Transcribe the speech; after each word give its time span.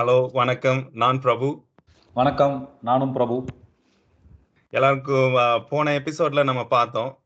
Hello 0.00 0.30
வணக்கம். 0.32 0.88
நான் 0.92 1.20
பிரபு. 1.20 1.64
வணக்கம். 2.14 2.78
நானும் 2.82 3.12
பிரபு. 3.12 3.44
எல்லாருக்கும் 4.70 5.34
போன 5.68 5.98
எபிசோட்ல 5.98 6.44
நம்ம 6.44 6.66
பார்த்தோம் 6.66 7.18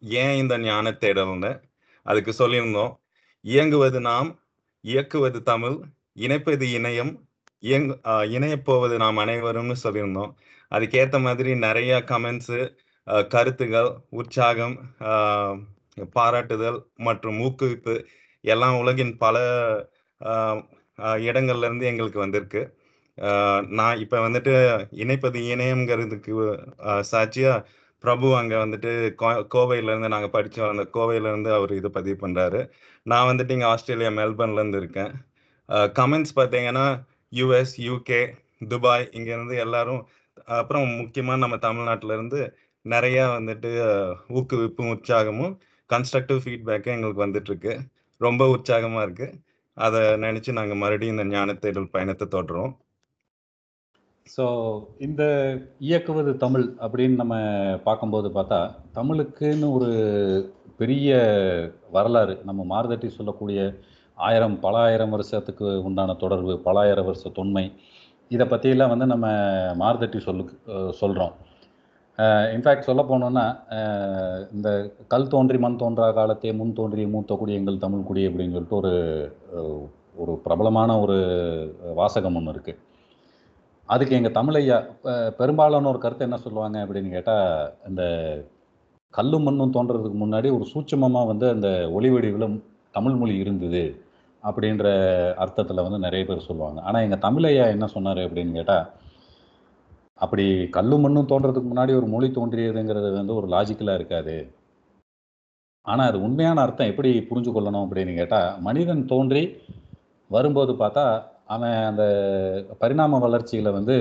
ஏன் 0.00 0.36
இந்த 0.36 0.58
ஞான 0.58 0.90
தேடல்னு 0.90 1.62
அதுக்கு 2.06 2.32
சொல்லியிருந்தோம். 2.38 2.92
இயங்குவது 3.40 4.00
நாம் 4.00 4.40
இயக்குவது 4.80 5.42
தமிழ் 5.42 5.76
இணைப்பது 6.18 6.64
இணையம் 6.78 7.12
இயங் 7.62 7.98
அஹ், 8.04 8.30
இணையப் 8.30 8.64
போவது 8.64 8.96
நாம் 8.96 9.18
அனைவரும்னு 9.18 9.74
சொல்லியிருந்தோம். 9.84 10.32
அதுக்கேற்ற 10.70 11.20
மாதிரி 11.20 11.56
நிறைய 11.56 12.04
கமெண்ட்ஸு 12.06 12.60
கருத்துகள் 13.28 13.90
உற்சாகம் 14.10 14.76
பாராட்டுதல் 16.12 16.86
மற்றும் 16.94 17.40
ஊக்குவிப்பு 17.40 18.04
எல்லாம் 18.40 18.78
உலகின் 18.78 19.16
பல 19.16 19.36
இடங்கள்லேருந்து 20.98 21.22
இடங்கள்ல 21.28 21.58
இருந்து 21.58 21.86
எங்களுக்கு 21.86 22.18
வந்திருக்கு. 22.18 22.62
நான் 23.68 23.98
இப்ப 23.98 24.28
வந்துட்டு 24.28 24.52
இணைப்பது 24.96 25.38
இணையம்ங்கிறதுக்கு 25.52 26.32
சாட்சியா 27.12 27.64
பிரபு 28.04 28.36
அங்க 28.36 28.66
வந்துட்டு 28.66 28.92
கோ- 29.18 29.46
கோவையில 29.54 29.82
இருந்து 29.82 30.08
நாங்க 30.08 30.42
படிச்சோம் 30.42 30.68
அந்த 30.68 30.88
கோவையில 30.94 31.28
இருந்து 31.28 31.52
அவர் 31.52 31.72
இதை 31.72 31.90
பதிவு 31.90 32.28
பண்றாரு. 32.28 32.70
நான் 33.02 33.36
வந்துட்டு 33.36 33.50
இங்க 33.50 33.66
ஆஸ்திரேலியா 33.66 34.22
மெல்பர்ன்ல 34.22 34.52
இருந்து 34.52 34.78
இருக்கேன் 34.78 35.12
கமெண்ட்ஸ் 35.68 36.34
பார்த்தீங்கன்னா 36.36 36.86
யூஎஸ் 37.34 37.74
யூகே 37.76 38.22
துபாய் 38.68 39.08
இங்க 39.12 39.32
இருந்து 39.32 39.56
எல்லாரும் 39.56 40.06
அப்புறம் 40.44 40.88
முக்கியமா 40.88 41.38
நம்ம 41.38 41.56
தமிழ்நாட்டுல 41.56 42.12
இருந்து 42.12 42.56
நிறைய 42.84 43.26
வந்துட்டு 43.26 43.70
ஊக்குவிப்பும் 44.28 44.90
உற்சாகமும் 44.94 45.58
கன்ஸ்ட்ரக்டிவ் 45.90 46.40
ஃபீட்பேக்கும் 46.44 46.94
எங்களுக்கு 46.94 47.26
வந்துட்டு 47.26 47.50
இருக்கு 47.50 47.80
ரொம்ப 48.16 48.56
உற்சாகமா 48.56 49.02
இருக்கு. 49.02 49.26
அதை 49.76 50.00
நினைச்சு 50.24 50.50
நாங்கள் 50.58 50.80
மறுபடியும் 50.82 51.14
இந்த 51.16 51.24
ஞான 51.34 51.54
தேடல் 51.62 51.92
பயணத்தை 51.94 52.26
தொடர்றோம். 52.28 52.72
ஸோ 54.26 54.44
இந்த 55.06 55.22
இயக்குவது 55.88 56.32
தமிழ் 56.44 56.66
அப்படின்னு 56.84 57.16
நம்ம 57.22 57.36
பார்க்கும்போது 57.86 58.28
பார்த்தா 58.36 58.60
தமிழுக்குன்னு 58.98 59.68
ஒரு 59.76 59.90
பெரிய 60.80 61.10
வரலாறு 61.96 62.34
நம்ம 62.48 62.60
மாறுதட்டி 62.64 63.08
சொல்லக்கூடிய 63.16 63.60
ஆயிரம் 64.18 64.56
பல 64.60 64.74
ஆயிரம் 64.86 65.14
வருஷத்துக்கு 65.16 65.66
உண்டான 65.88 66.14
தொடர்பு 66.14 66.54
பல 66.66 66.78
ஆயிரம் 66.80 67.08
வருஷ 67.10 67.30
தொன்மை 67.38 67.64
இதை 68.30 68.46
பற்றியெல்லாம் 68.46 68.92
வந்து 68.94 69.06
நம்ம 69.06 69.26
மாறுதட்டி 69.82 70.18
சொல்லு 70.18 70.44
சொல்கிறோம் 71.00 71.34
இன்ஃபேக்ட் 72.54 72.88
சொல்ல 72.88 73.02
போனோன்னா 73.02 73.44
இந்த 74.52 74.92
கல் 75.08 75.28
தோன்றி 75.28 75.58
மண் 75.58 75.76
தோன்றா 75.76 76.06
காலத்தே 76.08 76.54
முன் 76.56 76.72
தோன்றி 76.72 77.06
மூத்த 77.06 77.34
குடி 77.34 77.52
எங்கள் 77.54 77.78
தமிழ் 77.78 78.02
குடி 78.02 78.28
அப்படின்னு 78.28 78.52
சொல்லிட்டு 78.52 78.80
ஒரு 78.80 78.92
ஒரு 80.16 80.32
பிரபலமான 80.44 81.00
ஒரு 81.00 81.16
வாசகம் 81.94 82.34
ஒன்று 82.34 82.52
இருக்குது 82.52 82.80
அதுக்கு 83.88 84.16
எங்கள் 84.16 84.32
தமிழையா 84.32 84.76
பெரும்பாலான 85.38 85.88
ஒரு 85.88 85.98
கருத்து 85.98 86.24
என்ன 86.24 86.36
சொல்லுவாங்க 86.36 86.76
அப்படின்னு 86.84 87.10
கேட்டால் 87.10 87.72
இந்த 87.88 88.02
கல்லும் 89.14 89.42
மண்ணும் 89.42 89.74
தோன்றதுக்கு 89.74 90.18
முன்னாடி 90.24 90.48
ஒரு 90.56 90.66
சூட்சமமாக 90.74 91.26
வந்து 91.26 91.48
அந்த 91.48 91.88
ஒளி 91.92 92.10
வடிவிலும் 92.10 92.56
தமிழ் 92.90 93.12
மொழி 93.12 93.34
இருந்தது 93.36 93.82
அப்படின்ற 94.42 94.86
அர்த்தத்தில் 95.36 95.82
வந்து 95.82 95.98
நிறைய 95.98 96.24
பேர் 96.24 96.46
சொல்லுவாங்க. 96.46 96.80
ஆனால் 96.80 97.02
எங்கள் 97.02 97.24
தமிழையா 97.26 97.66
என்ன 97.70 97.86
சொன்னார் 97.86 98.18
அப்படின்னு 98.18 98.52
கேட்டால் 98.52 98.86
அப்படி 100.20 100.44
கல்லும் 100.76 101.02
மண்ணும் 101.04 101.30
தோன்றதுக்கு 101.30 101.70
முன்னாடி 101.70 101.92
ஒரு 102.00 102.08
மொழி 102.14 102.28
தோன்றியதுங்கிறது 102.38 103.08
வந்து 103.20 103.34
ஒரு 103.38 103.46
லாஜிக்கலாக 103.54 103.98
இருக்காது. 104.00 104.36
ஆனால் 105.86 106.08
அது 106.10 106.18
உண்மையான 106.26 106.60
அர்த்தம் 106.64 106.90
எப்படி 106.92 107.10
புரிஞ்சு 107.30 107.50
கொள்ளணும் 107.54 107.84
அப்படின்னு 107.84 108.12
கேட்டால் 108.18 108.50
மனிதன் 108.66 109.02
தோன்றி 109.12 109.42
வரும்போது 110.30 110.72
பார்த்தா 110.82 111.04
அவன் 111.54 111.78
அந்த 111.88 112.04
பரிணாம 112.82 113.18
வளர்ச்சியில் 113.24 113.76
வந்து 113.78 113.96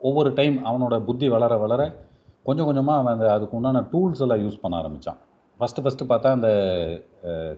ஒவ்வொரு 0.00 0.30
டைம் 0.38 0.56
அவனோட 0.68 0.94
புத்தி 1.08 1.26
வளர 1.34 1.56
வளர 1.64 1.82
கொஞ்சம் 2.48 2.68
கொஞ்சமாக 2.68 3.00
அவன் 3.00 3.14
அந்த 3.16 3.26
அதுக்கு 3.34 3.56
உண்டான 3.58 3.84
டூல்ஸ் 3.92 4.22
எல்லாம் 4.24 4.42
யூஸ் 4.44 4.62
பண்ண 4.62 4.80
ஆரம்பித்தான் 4.80 5.20
ஃபஸ்ட்டு 5.60 5.82
ஃபஸ்ட்டு 5.84 6.08
பார்த்தா 6.10 6.30
அந்த 6.36 6.50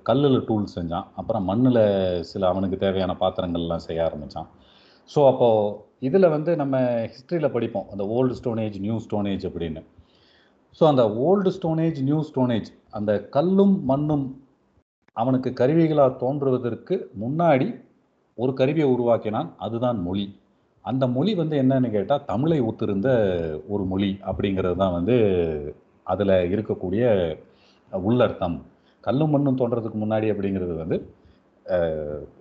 கல்லில் 0.09 0.39
டூல்ஸ் 0.49 0.77
செஞ்சான். 0.79 1.07
அப்புறம் 1.21 1.45
மண்ணில் 1.51 1.83
சில 2.31 2.43
அவனுக்கு 2.53 2.77
தேவையான 2.85 3.13
பாத்திரங்கள்லாம் 3.23 3.87
செய்ய 3.87 4.07
ஆரம்பித்தான் 4.09 4.49
ஸோ 5.11 5.21
அப்போது 5.31 5.73
இதில் 6.07 6.33
வந்து 6.35 6.53
நம்ம 6.61 6.77
ஹிஸ்ட்ரியில் 7.13 7.55
படிப்போம். 7.57 7.89
அந்த 7.93 8.05
old 8.17 8.35
stone age 8.41 8.77
new 8.85 8.97
stone age 9.07 9.45
அப்படின்னு. 9.49 9.83
ஸோ 10.79 10.83
அந்த 10.93 11.03
old 11.27 11.51
stone age 11.57 11.99
new 12.09 12.21
stone age 12.31 12.69
அந்த 12.99 13.13
கல்லும் 13.37 13.75
மண்ணும் 13.91 14.25
அவனுக்கு 15.17 15.51
கருவிகளாக 15.61 16.19
தோன்றுவதற்கு 16.23 16.95
முன்னாடி 17.23 17.69
ஒரு 18.39 18.53
கருவியை 18.61 18.89
உருவாக்கினான். 18.95 19.49
அதுதான் 19.67 19.99
மொழி. 20.07 20.27
அந்த 20.85 21.05
மொழி 21.17 21.33
வந்து 21.41 21.57
என்னன்னு 21.63 21.89
கேட்டால் 21.97 22.25
தமிழை 22.33 22.59
ஒத்திருந்த 22.71 23.09
ஒரு 23.75 23.85
மொழி 23.93 24.11
அப்படிங்கிறது 24.31 24.77
தான் 24.83 24.97
வந்து 24.99 25.17
அதில் 26.13 26.35
இருக்கக்கூடிய 26.55 27.05
உள்ளர்த்தம். 27.93 28.57
கல்லும் 29.05 29.33
மண்ணும் 29.35 29.61
தோன்றதுக்கு 29.61 29.99
முன்னாடி 30.03 30.27
அப்படிங்கிறது 30.33 30.75
வந்து 30.83 30.97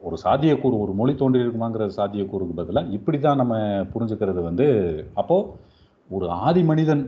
ஒரு 0.02 0.16
சாத்தியக்கூறு 0.24 0.76
ஒரு 0.84 0.94
மொழி 0.94 1.14
தோன்றியிருக்குமாங்கிற 1.14 1.84
சாத்தியக்கூறுக்கு 1.98 2.56
பதிலாக 2.56 2.96
இப்படி 2.98 3.20
தான் 3.20 3.40
நம்ம 3.42 3.56
புரிஞ்சுக்கிறது 3.94 4.42
வந்து 4.42 4.68
அப்போது 5.14 5.50
ஒரு 6.10 6.28
ஆதி 6.48 6.64
மனிதன் 6.64 7.04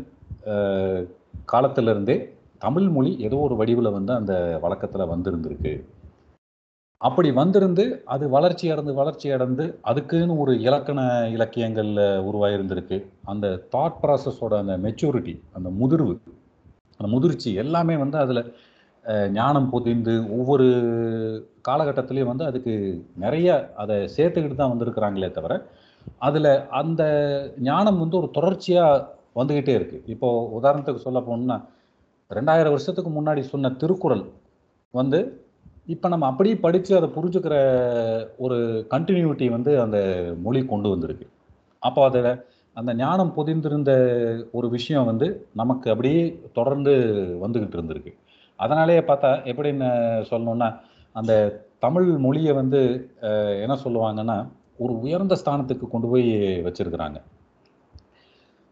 காலத்திலிருந்தே 1.45 2.15
தமிழ் 2.57 2.87
மொழி 2.87 3.11
ஏதோ 3.27 3.37
ஒரு 3.37 3.55
வடிவில் 3.55 3.95
வந்து 3.97 4.13
அந்த 4.13 4.33
வழக்கத்தில் 4.61 5.11
வந்திருந்திருக்கு. 5.13 5.73
அப்படி 7.01 7.29
வந்திருந்து 7.31 7.83
அது 8.05 8.25
வளர்ச்சி 8.29 8.65
அடைந்து 8.71 8.93
வளர்ச்சி 8.93 9.27
அடைந்து 9.31 9.65
அதுக்குன்னு 9.81 10.37
ஒரு 10.37 10.53
இலக்கண 10.59 10.99
இலக்கியங்களில் 11.35 12.05
உருவாயிருந்திருக்கு. 12.29 12.97
அந்த 13.23 13.47
தாட் 13.75 13.99
ப்ராசஸோட 14.03 14.53
அந்த 14.63 14.75
மெச்சூரிட்டி 14.77 15.35
அந்த 15.53 15.69
முதிர்வு 15.81 16.15
அந்த 16.99 17.07
முதிர்ச்சி 17.13 17.49
எல்லாமே 17.63 17.95
வந்து 17.97 18.17
அதில் 18.17 18.41
ஞானம் 19.31 19.69
பொதிந்து 19.69 20.13
ஒவ்வொரு 20.29 20.67
காலகட்டத்திலையும் 21.67 22.31
வந்து 22.31 22.45
அதுக்கு 22.45 22.73
நிறைய 23.15 23.47
அதை 23.75 23.97
சேர்த்துக்கிட்டு 24.15 24.57
தான் 24.57 24.73
வந்திருக்கிறாங்களே 24.73 25.29
தவிர 25.31 25.53
அதில் 26.21 26.51
அந்த 26.71 27.03
ஞானம் 27.61 27.99
வந்து 27.99 28.17
ஒரு 28.17 28.29
தொடர்ச்சியாக 28.31 29.03
வந்துக்கிட்டே 29.35 29.73
இருக்குது 29.77 30.05
இப்போ 30.05 30.27
உதாரணத்துக்கு 30.59 31.05
சொல்ல 31.05 31.19
போனோம்னா 31.19 31.57
ரெண்டாயிரம் 32.31 32.71
வருஷத்துக்கு 32.71 33.11
முன்னாடி 33.11 33.41
சொன்ன 33.45 33.71
திருக்குறள் 33.81 34.25
வந்து 34.93 35.19
இப்போ 35.87 36.07
நம்ம 36.09 36.27
அப்படியே 36.27 36.55
படித்து 36.55 36.91
அதை 36.97 37.07
புரிஞ்சுக்கிற 37.09 37.55
ஒரு 38.37 38.57
கண்டினியூட்டி 38.93 39.47
வந்து 39.49 39.71
அந்த 39.81 39.97
மொழி 40.41 40.61
கொண்டு 40.65 40.87
வந்திருக்கு. 40.89 41.25
அப்போ 41.81 42.01
அதில் 42.09 42.31
அந்த 42.77 42.91
ஞானம் 42.93 43.33
பொதிந்திருந்த 43.35 43.91
ஒரு 44.51 44.67
விஷயம் 44.69 45.05
வந்து 45.05 45.27
நமக்கு 45.53 45.87
அப்படியே 45.89 46.23
தொடர்ந்து 46.53 46.93
வந்துக்கிட்டு 47.43 47.77
இருந்திருக்கு. 47.77 48.13
அதனாலேயே 48.59 48.99
பார்த்தா 48.99 49.31
எப்படின்னு 49.51 49.89
சொல்லணும்னா 50.31 50.69
அந்த 51.15 51.33
தமிழ் 51.79 52.09
மொழியை 52.17 52.53
வந்து 52.53 52.81
என்ன 53.61 53.77
சொல்லுவாங்கன்னா 53.85 54.37
ஒரு 54.77 54.93
உயர்ந்த 54.99 55.35
ஸ்தானத்துக்கு 55.35 55.87
கொண்டு 55.87 56.07
போய் 56.07 56.29
வச்சிருக்கிறாங்க. 56.67 57.17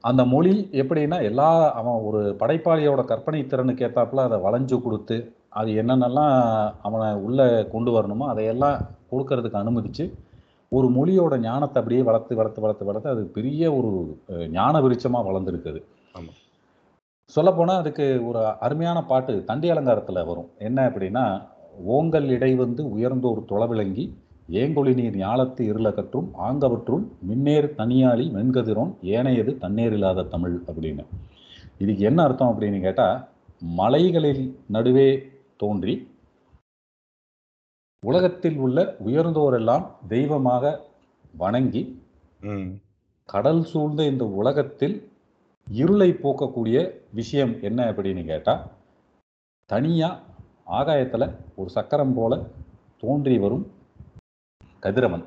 அந்த 0.03 0.25
மொழி 0.25 0.53
எப்படின்னா 0.73 1.17
எல்லா 1.23 1.49
அவன் 1.71 2.03
ஒரு 2.03 2.21
படைப்பாளியோட 2.39 3.01
கற்பனை 3.05 3.41
திறனுக்கு 3.45 3.85
ஏற்றாப்புல 3.85 4.23
அதை 4.23 4.37
வளைஞ்சு 4.39 4.81
கொடுத்து 4.81 5.17
அது 5.49 5.71
என்னென்னலாம் 5.71 6.35
அவனை 6.81 7.09
உள்ளே 7.21 7.47
கொண்டு 7.63 7.91
வரணுமோ 7.91 8.27
அதையெல்லாம் 8.27 8.77
கொடுக்கறதுக்கு 9.11 9.57
அனுமதித்து 9.57 10.05
ஒரு 10.71 10.87
மொழியோட 10.89 11.37
ஞானத்தை 11.39 11.79
அப்படியே 11.81 12.01
வளர்த்து 12.01 12.35
வளர்த்து 12.35 12.61
வளர்த்து 12.61 12.85
வளர்த்து 12.85 13.09
அது 13.09 13.23
பெரிய 13.27 13.73
ஒரு 13.73 13.91
ஞான 14.49 14.81
விருச்சமாக 14.81 15.27
வளர்ந்துருக்குது 15.29 15.81
ஆமாம் 16.13 16.39
சொல்லப்போனால் 17.29 17.81
அதுக்கு 17.81 18.05
ஒரு 18.29 18.39
அருமையான 18.65 18.99
பாட்டு 19.11 19.33
தண்டி 19.49 19.67
அலங்காரத்தில் 19.73 20.27
வரும். 20.29 20.49
என்ன 20.67 20.79
அப்படின்னா 20.89 21.25
ஓங்கல் 21.97 22.27
இடை 22.35 22.51
வந்து 22.55 22.81
உயர்ந்த 22.95 23.25
ஒரு 23.33 23.41
தொலைவிளங்கி 23.51 24.05
ஏங்கொழி 24.61 24.93
நீர் 24.99 25.17
ஞாலத்து 25.21 25.61
இருள 25.71 25.89
கற்றும் 25.97 26.27
ஆங்கவற்றுள் 26.47 27.03
மின்னேறு 27.29 27.67
தனியாளி 27.79 28.25
வெண்கதிரோன் 28.37 28.91
ஏனையது 29.15 29.51
தண்ணீர் 29.63 29.95
இல்லாத 29.97 30.25
தமிழ் 30.33 30.57
அப்படின்னு. 30.69 31.03
இதுக்கு 31.83 32.03
என்ன 32.09 32.19
அர்த்தம் 32.23 32.51
அப்படின்னு 32.53 32.79
கேட்டால் 32.85 33.21
மலைகளில் 33.79 34.43
நடுவே 34.75 35.09
தோன்றி 35.63 35.95
உலகத்தில் 38.03 38.57
உள்ள 38.65 38.79
உயர்ந்தோரெல்லாம் 39.07 39.85
தெய்வமாக 40.13 40.73
வணங்கி 41.43 41.83
கடல் 43.29 43.63
சூழ்ந்த 43.71 44.01
இந்த 44.11 44.23
உலகத்தில் 44.39 44.95
இருளை 45.67 46.09
போக்கக்கூடிய 46.23 46.77
விஷயம் 47.13 47.53
என்ன 47.67 47.79
அப்படின்னு 47.91 48.23
கேட்டால் 48.25 48.63
தனியாக 49.69 50.21
ஆகாயத்தில் 50.79 51.33
ஒரு 51.55 51.69
சக்கரம் 51.69 52.13
போல 52.13 52.33
தோன்றி 53.01 53.37
வரும் 53.37 53.65
கதிரவன். 54.83 55.25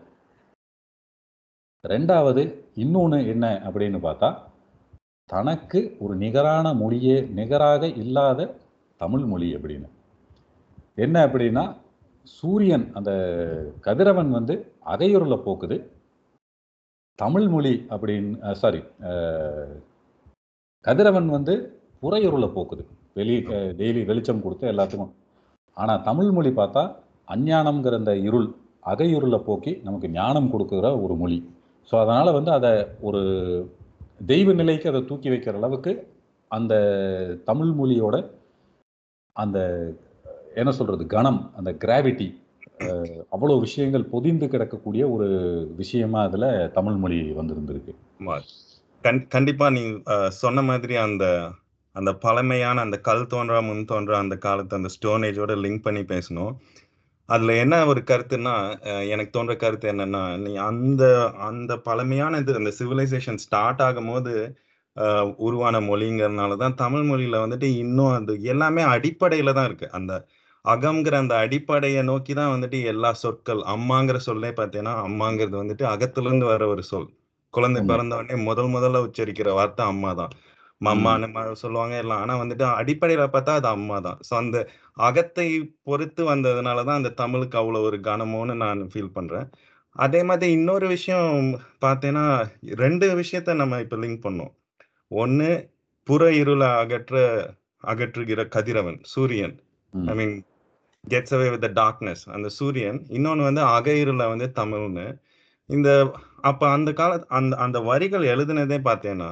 ரெண்டாவது 1.84 2.42
இன்னொன்று 2.82 3.18
என்ன 3.32 3.46
அப்படின்னு 3.66 3.98
பார்த்தா 4.06 4.30
தனக்கு 5.30 5.80
ஒரு 6.00 6.14
நிகரான 6.16 6.66
மொழியே 6.74 7.16
நிகராக 7.38 7.86
இல்லாத 8.02 8.48
தமிழ் 9.00 9.24
மொழி 9.24 9.48
அப்படின்னு. 9.56 9.88
என்ன 11.04 11.16
அப்படின்னா 11.26 11.64
சூரியன் 12.36 12.86
அந்த 12.94 13.10
கதிரவன் 13.80 14.30
வந்து 14.30 14.54
அகையுருளை 14.94 15.38
போக்குது. 15.46 15.76
தமிழ் 17.18 17.48
மொழி 17.48 17.74
அப்படின்னு 17.90 18.52
சாரி 18.62 18.80
கதிரவன் 20.86 21.28
வந்து 21.36 21.54
புறையுருளை 22.02 22.48
போக்குது. 22.56 22.82
வெளி 23.18 23.36
டெய்லி 23.80 24.00
வெளிச்சம் 24.10 24.44
கொடுத்து 24.44 24.64
எல்லாத்துக்கும். 24.72 25.12
ஆனால் 25.76 26.02
தமிழ் 26.08 26.30
மொழி 26.36 26.50
பார்த்தா 26.60 26.82
அஞ்ஞானம்ங்கிற 27.34 27.96
அந்த 28.00 28.12
இருள் 28.28 28.48
அகையுருளை 28.92 29.38
போக்கி 29.46 29.72
நமக்கு 29.86 30.08
ஞானம் 30.18 30.50
கொடுக்குற 30.52 30.88
ஒரு 31.04 31.14
மொழி. 31.22 31.38
ஸோ 31.88 31.94
அதனால் 32.02 32.36
வந்து 32.36 32.50
அதை 32.58 32.70
ஒரு 33.08 33.20
தெய்வ 34.30 34.52
நிலைக்கு 34.60 34.86
அதை 34.90 35.00
தூக்கி 35.10 35.28
வைக்கிற 35.32 35.56
அளவுக்கு 35.60 35.92
அந்த 36.50 36.74
தமிழ் 37.48 37.72
மொழியோட 37.80 38.16
அந்த 39.36 39.58
என்ன 40.60 40.70
சொல்றது 40.78 41.04
கணம் 41.14 41.40
அந்த 41.58 41.70
கிராவிட்டி 41.84 42.28
அவ்வளோ 43.34 43.54
விஷயங்கள் 43.64 44.10
பொதிந்து 44.12 44.46
கிடக்கக்கூடிய 44.52 45.02
ஒரு 45.14 45.28
விஷயமா 45.80 46.20
அதில் 46.28 46.48
தமிழ் 46.78 46.98
மொழி 47.02 47.18
வந்திருந்திருக்கு. 47.40 47.92
கண் 49.04 49.20
கண்டிப்பா 49.34 49.66
நீ 49.76 49.82
சொன்ன 50.42 50.62
மாதிரி 50.68 50.94
அந்த 51.06 51.24
அந்த 51.96 52.10
பழமையான 52.24 52.82
அந்த 52.86 52.96
கல் 53.08 53.28
தோன்றா 53.32 53.58
முன் 53.68 53.86
தோன்றா 53.90 54.16
அந்த 54.24 54.36
காலத்தை 54.46 54.74
அந்த 54.78 54.90
ஸ்டோனேஜோட 54.96 55.52
லிங்க் 55.64 55.84
பண்ணி 55.86 56.02
பேசணும். 56.12 56.52
அதுல 57.28 57.54
என்ன 57.62 57.74
ஒரு 57.92 58.00
கருத்துன்னா 58.10 58.54
எனக்கு 59.14 59.32
தோன்ற 59.36 59.54
கருத்து 59.62 59.86
என்னன்னா 59.92 60.22
நீ 60.44 60.52
அந்த 60.70 61.04
அந்த 61.48 61.72
பழமையான 61.88 62.38
இது 62.42 62.60
அந்த 62.60 62.72
சிவிலைசேஷன் 62.80 63.40
ஸ்டார்ட் 63.44 63.82
ஆகும் 63.86 64.10
போது 64.12 64.34
உருவான 65.46 65.76
மொழிங்கிறதுனால 65.88 66.56
தான் 66.64 66.78
தமிழ் 66.82 67.06
மொழியில 67.10 67.40
வந்துட்டு 67.44 67.68
இன்னும் 67.84 68.14
அது 68.18 68.34
எல்லாமே 68.52 68.82
அடிப்படையில 68.94 69.54
தான் 69.58 69.68
இருக்கு. 69.70 69.88
அந்த 69.98 70.12
அகம்ங்கிற 70.64 71.16
அந்த 71.24 71.34
அடிப்படையை 71.44 72.02
நோக்கி 72.10 72.32
தான் 72.40 72.52
வந்துட்டு 72.54 72.78
எல்லா 72.92 73.10
சொற்கள் 73.24 73.62
அம்மாங்கிற 73.74 74.18
சொல்லே 74.28 74.52
பார்த்தீங்கன்னா 74.60 74.94
அம்மாங்கிறது 75.08 75.56
வந்துட்டு 75.62 75.86
அகத்திலிருந்து 75.94 76.48
வர 76.52 76.64
ஒரு 76.74 76.84
சொல். 76.92 77.08
குழந்தை 77.56 77.80
பிறந்த 77.90 78.18
உடனே 78.20 78.36
முதல் 78.48 78.70
முதல்ல 78.74 79.02
உச்சரிக்கிற 79.06 79.50
வார்த்தை 79.58 79.84
அம்மா 79.92 80.10
தான் 80.20 80.34
மம்மான்னு 80.80 81.28
சொல்லுவாங்க 81.62 81.94
எல்லாம். 82.02 82.22
ஆனா 82.22 82.34
வந்துட்டு 82.40 82.64
அடிப்படையில 82.80 83.26
பார்த்தா 83.34 83.52
அது 83.60 83.68
அம்மா 83.76 83.98
தான் 84.06 84.18
ஸோ 84.28 84.32
அந்த 84.40 84.56
அகத்தை 85.06 85.46
பொறுத்து 85.88 86.22
வந்ததுனாலதான் 86.32 87.00
அந்த 87.00 87.12
தமிழுக்கு 87.22 87.56
அவ்வளவு 87.60 87.86
ஒரு 87.90 87.98
கனமோன்னு 88.08 88.54
நான் 88.64 88.82
ஃபீல் 88.92 89.16
பண்றேன். 89.18 89.46
அதே 89.96 90.20
மாதிரி 90.28 90.48
இன்னொரு 90.58 90.86
விஷயம் 90.94 91.46
பார்த்தேன்னா 91.84 92.24
ரெண்டு 92.82 93.06
விஷயத்த 93.20 93.54
நம்ம 93.62 93.78
இப்ப 93.84 93.98
லிங்க் 94.02 94.26
பண்ணோம். 94.26 94.52
ஒன்னு 95.10 95.48
புற 96.08 96.22
இருளை 96.40 96.68
அகற்ற 96.82 97.14
அகற்றுகிற 97.84 98.40
கதிரவன் 98.56 98.98
சூரியன். 99.14 99.56
I 99.92 100.14
mean 100.20 100.36
gets 101.04 101.34
away 101.36 101.48
with 101.54 101.66
darkness 101.80 102.24
அந்த 102.36 102.48
சூரியன். 102.58 102.98
இன்னொன்னு 103.16 103.48
வந்து 103.48 103.62
அக 103.76 103.96
இருளை 104.02 104.26
வந்து 104.32 104.48
தமிழ்னு. 104.60 105.06
இந்த 105.70 105.88
அப்ப 106.50 106.62
அந்த 106.76 106.90
கால 106.92 107.12
அந்த 107.38 107.54
அந்த 107.56 107.78
வரிகள் 107.90 108.24
எழுதுனதே 108.34 108.78
பார்த்தேன்னா 108.88 109.30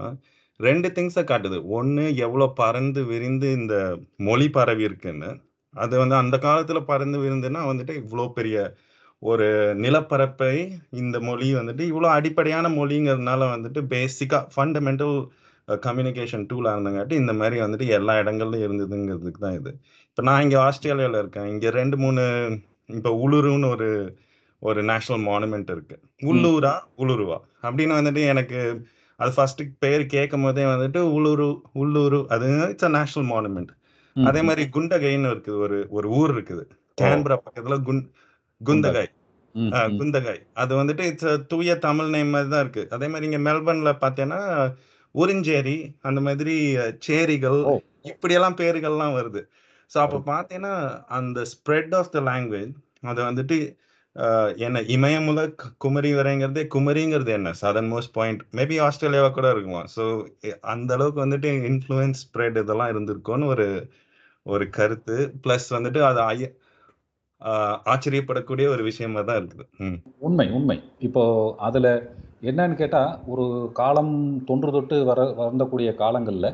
ரெண்டு 0.61 0.89
திங்ஸை 0.97 1.23
காட்டுது. 1.31 1.59
ஒன்று 1.77 2.05
எவ்வளோ 2.27 2.47
பறந்து 2.63 3.01
விரிந்து 3.11 3.49
இந்த 3.53 3.75
மொழி 4.29 4.47
பரவி 4.57 4.85
இருக்குன்னு. 4.89 5.31
அது 5.75 5.95
வந்து 5.99 6.17
அந்த 6.23 6.37
காலத்தில் 6.39 6.89
பறந்து 6.91 7.19
விரிந்துன்னா 7.25 7.63
வந்துட்டு 7.71 7.95
இவ்வளோ 8.03 8.27
பெரிய 8.39 8.59
ஒரு 9.23 9.47
நிலப்பரப்பை 9.85 10.53
இந்த 11.03 11.17
மொழி 11.29 11.47
வந்துட்டு 11.59 11.85
இவ்வளோ 11.93 12.09
அடிப்படையான 12.19 12.69
மொழிங்கிறதுனால 12.79 13.49
வந்துட்டு 13.55 13.81
பேசிக்காக 13.95 14.49
ஃபண்டமெண்டல் 14.55 15.17
கம்யூனிகேஷன் 15.69 16.47
டூலாக 16.51 16.75
இருந்தங்காட்டி 16.77 17.15
இந்த 17.23 17.33
மாதிரி 17.41 17.59
வந்துட்டு 17.65 17.87
எல்லா 17.99 18.15
இடங்கள்லையும் 18.23 18.67
இருந்ததுங்கிறதுக்கு 18.67 19.41
தான் 19.47 19.57
இது. 19.61 19.71
இப்போ 20.09 20.23
நான் 20.29 20.43
இங்கே 20.43 20.59
ஆஸ்திரேலியாவில் 20.67 21.21
இருக்கேன். 21.23 21.49
இங்கே 21.53 21.71
ரெண்டு 21.81 21.97
மூணு 22.05 22.23
இப்போ 22.89 23.11
உளுருன்னு 23.25 23.69
ஒரு 23.77 23.89
ஒரு 24.65 24.81
நேஷனல் 24.91 25.23
மானுமெண்ட் 25.31 25.71
இருக்கு. 25.75 25.97
உள்ளூரா 26.31 26.75
உளுருவா 27.03 27.39
அப்படின்னு 27.67 27.97
வந்துட்டு 27.99 28.23
எனக்கு 28.33 28.59
அது 29.21 29.31
ஃபர்ஸ்ட் 29.37 29.63
பேர் 29.83 30.03
கேட்கும் 30.15 30.45
போதே 30.47 30.65
வந்துட்டு 30.73 31.01
உள்ளூரு 31.17 31.49
உள்ளூரு 31.83 32.21
அது 32.35 32.47
இட்ஸ் 32.73 32.89
அ 32.89 32.93
நேஷனல் 32.99 33.29
மானுமெண்ட் 33.33 33.73
அதே 34.17 34.41
மாதிரி 34.49 34.63
குண்டகைன்னு 34.77 35.31
இருக்குது 35.35 35.61
ஒரு 35.65 35.77
ஒரு 35.97 36.09
ஊர் 36.19 36.33
இருக்குது. 36.37 36.65
கேன்பரா 36.99 37.37
பக்கத்துல 37.47 37.77
குன் 37.89 38.03
குந்தகாய் 38.61 39.11
குந்தகாய் 40.01 40.41
அது 40.63 40.73
வந்துட்டு 40.81 41.05
இட்ஸ் 41.11 41.41
தூய 41.51 41.75
தமிழ் 41.87 42.13
நேம் 42.15 42.33
மாதிரி 42.35 42.51
தான் 42.55 42.65
இருக்கு. 42.65 42.83
அதே 42.97 43.07
மாதிரி 43.13 43.29
இங்க 43.29 43.41
மெல்பர்ன்ல 43.49 43.93
பாத்தீங்கன்னா 44.05 44.41
உறிஞ்சேரி 45.15 45.77
அந்த 46.09 46.21
மாதிரி 46.27 46.55
சேரிகள் 47.07 47.59
இப்படி 48.13 48.35
எல்லாம் 48.39 48.59
பேர்கள்லாம் 48.61 49.17
வருது. 49.19 49.43
ஸோ 49.91 49.97
அப்போ 50.05 50.19
பார்த்தீங்கன்னா 50.33 50.75
அந்த 51.19 51.41
ஸ்ப்ரெட் 51.53 51.95
ஆஃப் 52.01 52.13
த 52.17 52.21
லாங்குவேஜ் 52.31 52.73
அது 53.11 53.21
வந்துட்டு 53.29 53.57
என்ன 54.57 54.81
இமயமுல 54.95 55.41
குமரி 55.85 56.11
வரைங்கிறதே 56.15 56.63
குமரிங்கிறது 56.75 57.31
என்ன? 57.39 57.51
சதன் 57.63 57.89
மோஸ்ட் 57.93 58.13
பாயிண்ட் 58.13 58.43
மேபி 58.59 58.77
ஆஸ்திரேலியாவா 58.87 59.31
கூட 59.31 59.49
இருக்குமா 59.55 59.83
ஸோ 59.95 60.05
அந்த 60.73 60.91
அளவுக்கு 60.97 61.21
வந்துட்டு 61.25 61.51
இன்ஃப்ளூயன்ஸ் 61.71 62.21
ஸ்ப்ரெட் 62.25 62.61
இதெல்லாம் 62.63 62.93
இருந்திருக்கும்னு 62.93 63.49
ஒரு 63.55 63.67
ஒரு 64.47 64.67
கருத்து. 64.79 65.17
பிளஸ் 65.45 65.69
வந்துட்டு 65.77 66.03
அது 66.11 66.21
ஆச்சரியப்படக்கூடிய 67.93 68.67
ஒரு 68.75 68.83
விஷயமா 68.83 69.23
தான் 69.23 69.41
இருக்குது. 69.41 69.65
உண்மை 70.27 70.47
உண்மை. 70.59 70.77
இப்போ 70.99 71.23
அதுல 71.69 71.89
என்னன்னு 72.51 72.77
கேட்டா 72.83 73.03
ஒரு 73.33 73.45
காலம் 73.81 74.15
தொன்று 74.49 74.71
தொட்டு 74.77 74.97
வர 75.11 75.21
வந்தக்கூடிய 75.43 75.91
காலங்கள்ல 76.03 76.49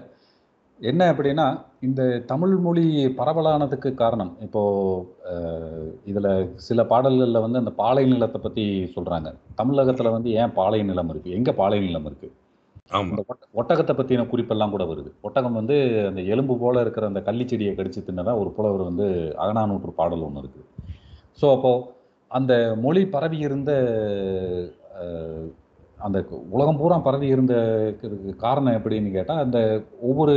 என்ன 0.80 1.02
அப்படின்னா 1.12 1.46
இந்த 1.86 2.02
தமிழ் 2.30 2.54
மொழி 2.64 2.84
பரவலானதுக்கு 3.18 3.90
காரணம். 4.02 4.30
இப்போ 4.46 4.62
இதுல 6.10 6.28
சில 6.68 6.82
பாடல்கள்ல 6.92 7.40
வந்து 7.44 7.60
அந்த 7.62 7.72
பாலை 7.80 8.04
நிலத்தை 8.12 8.38
பத்தி 8.40 8.64
சொல்றாங்க. 8.94 9.30
தமிழகத்துல 9.60 10.12
வந்து 10.16 10.30
ஏன் 10.42 10.54
பாலை 10.60 10.80
நிலம் 10.90 11.10
இருக்கு? 11.12 11.34
எங்க 11.38 11.52
பாலை 11.60 11.80
நிலம் 11.86 12.06
இருக்கு? 12.10 12.30
இந்த 13.10 13.22
ஒட்டகத்தை 13.60 13.94
பத்தின 13.96 14.26
குறிப்பெல்லாம் 14.30 14.72
கூட 14.74 14.84
வருது. 14.92 15.10
ஒட்டகம் 15.26 15.58
வந்து 15.60 15.76
அந்த 16.10 16.20
எலும்பு 16.34 16.54
போல 16.62 16.80
இருக்கிற 16.84 17.06
அந்த 17.10 17.20
கள்ளிச்செடியை 17.28 17.72
கடிச்சு 17.74 18.00
தின்னதா 18.08 18.34
ஒரு 18.42 18.50
புலவர் 18.56 18.88
வந்து 18.90 19.06
அகனானூற்று 19.42 19.92
பாடல் 20.00 20.26
ஒன்று 20.28 20.42
இருக்கு. 20.44 20.62
ஸோ 21.40 21.48
அப்போ 21.56 21.72
அந்த 22.30 22.52
மொழி 22.84 23.02
பரவி 23.14 23.38
இருந்த 23.48 23.70
அந்த 26.00 26.18
உலகம் 26.50 26.78
பூரா 26.80 26.96
பரவி 26.98 27.26
இருந்த 27.26 27.54
காரணம் 28.36 28.76
எப்படின்னு 28.78 29.10
கேட்டால் 29.10 29.42
அந்த 29.44 29.58
ஒவ்வொரு 30.00 30.34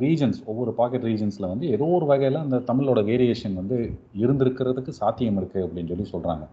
ரீஜன்ஸ் 0.00 0.40
ஒவ்வொரு 0.44 0.72
பாக்கெட் 0.72 1.06
ரீஜன்ஸில் 1.10 1.50
வந்து 1.52 1.66
ஏதோ 1.68 1.88
ஒரு 1.98 2.06
வகையில் 2.06 2.44
அந்த 2.44 2.62
தமிழோட 2.70 3.02
வேரியேஷன் 3.10 3.54
வந்து 3.54 3.78
இருந்திருக்கிறதுக்கு 4.22 4.94
சாத்தியம் 5.00 5.38
இருக்குது 5.40 5.66
அப்படின்னு 5.66 5.92
சொல்லி 5.92 6.08
சொல்கிறாங்க 6.12 6.46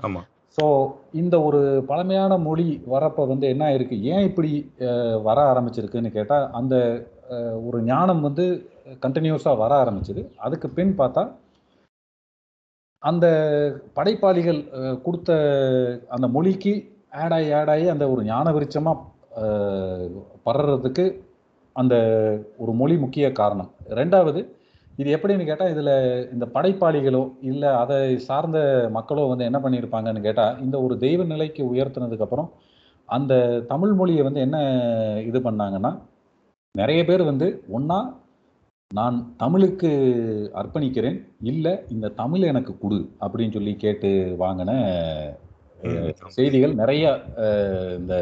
ஆமாம் 0.00 0.26
ஸோ 0.58 0.66
இந்த 1.12 1.36
ஒரு 1.42 1.60
பழமையான 1.88 2.32
மொழி 2.38 2.68
வரப்போ 2.92 3.22
வந்து 3.26 3.46
என்ன 3.48 3.62
ஆயிருக்கு? 3.68 3.96
ஏன் 4.12 4.26
இப்படி 4.28 4.50
வர 5.22 5.38
ஆரம்பிச்சிருக்குன்னு 5.52 6.10
கேட்டால் 6.10 6.46
அந்த 6.50 6.74
ஒரு 7.68 7.78
ஞானம் 7.82 8.20
வந்து 8.20 8.44
கண்டினியூஸாக 9.04 9.60
வர 9.62 9.72
ஆரம்பிச்சுது. 9.82 10.22
அதுக்கு 10.36 10.68
பின் 10.68 10.94
பார்த்தா 10.98 11.24
அந்த 13.02 13.26
படைப்பாளிகள் 13.94 14.60
கொடுத்த 15.02 15.30
அந்த 16.08 16.26
மொழிக்கு 16.28 16.72
ஆட் 17.12 17.32
ஆகி 17.32 17.48
ஆட் 17.52 17.70
ஆகி 17.70 17.86
அந்த 17.88 18.04
ஒரு 18.10 18.22
ஞான 18.24 18.52
விருச்சமாக 18.52 19.04
படுறதுக்கு 20.44 21.04
அந்த 21.76 21.94
ஒரு 22.58 22.72
மொழி 22.72 22.94
முக்கிய 22.96 23.26
காரணம். 23.32 23.70
ரெண்டாவது 23.90 24.40
இது 24.98 25.08
எப்படின்னு 25.16 25.46
கேட்டால் 25.46 25.72
இதில் 25.74 25.94
இந்த 26.32 26.44
படைப்பாளிகளோ 26.54 27.22
இல்லை 27.42 27.70
அதை 27.80 27.96
சார்ந்த 28.18 28.58
மக்களோ 28.92 29.24
வந்து 29.28 29.44
என்ன 29.44 29.58
பண்ணியிருப்பாங்கன்னு 29.58 30.20
கேட்டால் 30.20 30.60
இந்த 30.60 30.76
ஒரு 30.80 30.94
தெய்வ 30.98 31.24
நிலைக்கு 31.24 31.62
உயர்த்தினதுக்கப்புறம் 31.72 32.48
அந்த 33.08 33.32
தமிழ் 33.68 33.92
மொழியை 33.92 34.22
வந்து 34.22 34.40
என்ன 34.40 34.58
இது 35.26 35.38
பண்ணாங்கன்னா 35.38 35.90
நிறைய 36.74 37.00
பேர் 37.04 37.22
வந்து 37.22 37.46
ஒன்றா 37.68 37.98
நான் 38.90 39.16
தமிழுக்கு 39.36 39.90
அர்ப்பணிக்கிறேன் 40.54 41.18
இல்லை 41.42 41.72
இந்த 41.88 42.12
தமிழ் 42.16 42.42
எனக்கு 42.42 42.72
கொடு 42.78 42.98
அப்படின்னு 43.20 43.52
சொல்லி 43.52 43.72
கேட்டு 43.76 44.10
வாங்கின 44.38 44.72
செய்திகள் 46.36 46.74
நிறைய 46.82 47.04
இந்த 48.00 48.14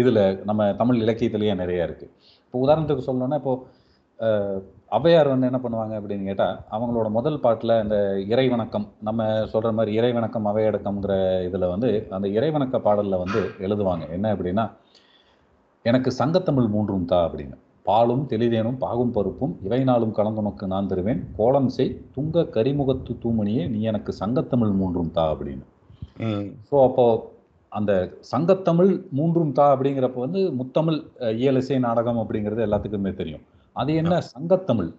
இதில் 0.00 0.22
நம்ம 0.48 0.70
தமிழ் 0.80 1.02
இலக்கியத்திலேயே 1.04 1.54
நிறைய 1.62 1.86
இருக்குது 1.88 2.12
இப்போ 2.44 2.58
உதாரணத்துக்கு 2.66 3.08
சொல்லணும்னா 3.08 3.38
இப்போ 3.42 3.54
ஔவையார் 4.96 5.30
வந்து 5.32 5.48
என்ன 5.48 5.58
பண்ணுவாங்க 5.64 5.94
அப்படின்னு 5.98 6.28
கேட்டால் 6.28 6.56
அவங்களோட 6.76 7.08
முதல் 7.16 7.40
பாட்டில் 7.44 7.74
இந்த 7.82 7.96
இறைவணக்கம் 8.32 8.86
நம்ம 9.08 9.26
சொல்கிற 9.52 9.70
மாதிரி 9.78 9.92
இறைவணக்கம் 9.98 10.48
அவையடக்கம்ங்கிற 10.50 11.14
இதில் 11.48 11.72
வந்து 11.72 11.90
அந்த 12.16 12.26
இறைவணக்க 12.38 12.78
பாடலில் 12.86 13.22
வந்து 13.24 13.40
எழுதுவாங்க. 13.66 14.04
என்ன 14.16 14.32
அப்படின்னா 14.34 14.64
எனக்கு 15.84 16.10
சங்கத்தமிழ் 16.20 16.68
மூன்றும் 16.74 17.08
தா 17.12 17.18
அப்படின்னு. 17.26 17.56
பாலும் 17.88 18.24
தெளிதேனும் 18.32 18.78
பாகும் 18.84 19.12
பருப்பும் 19.16 19.52
இவை 19.66 19.82
நாளும் 19.90 20.16
கலந்துனக்கு 20.18 20.64
நான் 20.72 20.90
தருவேன். 20.92 21.20
கோலம் 21.38 21.70
செய் 21.76 21.96
துங்க 22.16 22.46
கரிமுகத்து 22.56 23.14
தூமணியே 23.24 23.64
நீ 23.74 23.80
எனக்கு 23.92 24.14
சங்கத்தமிழ் 24.22 24.74
மூன்றும் 24.80 25.12
தா 25.18 25.26
அப்படின்னு. 25.34 25.64
ஸோ 26.70 26.76
அப்போ 26.84 27.04
அந்த 27.72 27.92
சங்கத்தமிழ் 28.32 28.90
மூன்றும் 29.10 29.52
தா 29.52 29.66
அப்படிங்கிறப்ப 29.74 30.18
வந்து 30.18 30.40
முத்தமிழ் 30.52 30.98
இயலிசை 31.38 31.78
நாடகம் 31.78 32.20
அப்படிங்கிறது 32.22 32.66
எல்லாத்துக்குமே 32.66 33.12
தெரியும். 33.14 33.42
அது 33.76 33.92
என்ன? 33.94 34.14
சங்கத்தமிழ் 34.34 34.90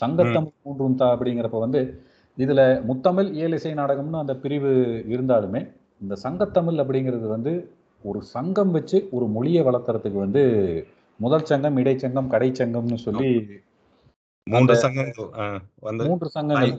சங்கத்தமிழ் 0.00 0.54
மூன்றும் 0.62 0.94
தா 0.94 1.08
அப்படிங்கிறப்ப 1.14 1.58
வந்து 1.58 1.80
இதுல 2.38 2.60
முத்தமிழ் 2.86 3.28
இயலிசை 3.34 3.72
நாடகம்னு 3.74 4.22
அந்த 4.22 4.34
பிரிவு 4.36 4.70
இருந்தாலுமே 5.08 5.60
இந்த 6.00 6.14
சங்கத்தமிழ் 6.24 6.82
அப்படிங்கிறது 6.82 7.26
வந்து 7.28 7.52
ஒரு 8.04 8.20
சங்கம் 8.34 8.70
வச்சு 8.70 9.08
ஒரு 9.10 9.26
மொழியை 9.26 9.62
வளர்த்துறதுக்கு 9.64 10.18
வந்து 10.18 10.42
முதல் 11.20 11.44
சங்கம் 11.44 11.76
இடைச்சங்கம் 11.76 12.32
கடைச்சங்கம்னு 12.32 12.98
சொல்லி 13.04 13.28
மூன்று 14.46 14.74
சங்கங்கள் 14.76 15.28
மூன்று 16.08 16.28
சங்கங்கள். 16.30 16.72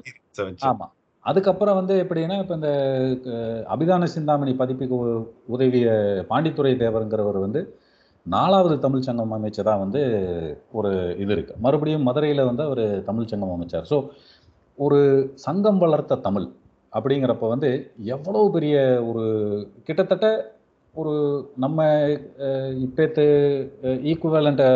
ஆமா. 0.70 0.88
அதுக்கப்புறம் 1.26 1.76
வந்து 1.76 1.94
எப்படின்னா 2.04 2.40
இப்போ 2.40 2.54
இந்த 2.54 2.72
அபிதான 3.70 4.04
சிந்தாமணி 4.06 4.52
பதிப்புக்கு 4.54 4.96
உ- 5.04 5.24
உதவிய 5.48 5.88
பாண்டித்துரை 6.30 6.74
தேவருங்கிறவர் 6.76 7.40
வந்து 7.40 7.62
நாலாவது 8.26 8.80
தமிழ் 8.80 9.02
சங்கம் 9.02 9.34
அமைச்சதாக 9.34 9.80
வந்து 9.80 10.02
ஒரு 10.72 10.92
இது 11.18 11.36
இருக்குது 11.36 11.60
மறுபடியும் 11.60 12.04
மதுரையில் 12.04 12.44
வந்து 12.46 12.64
அவர் 12.64 13.04
தமிழ் 13.04 13.26
சங்கம் 13.26 13.54
அமைச்சார். 13.56 13.86
ஸோ 13.90 13.98
ஒரு 14.78 15.00
சங்கம் 15.38 15.78
வளர்த்த 15.78 16.16
தமிழ் 16.18 16.48
அப்படிங்கிறப்ப 16.94 17.48
வந்து 17.48 17.70
எவ்வளோ 18.08 18.50
பெரிய 18.54 18.76
ஒரு 19.08 19.24
கிட்டத்தட்ட 19.84 20.28
ஒரு 20.96 21.14
நம்ம 21.56 21.80
இப்பேத்து 22.80 23.26
ஈக்குவலண்ட்டை 24.04 24.68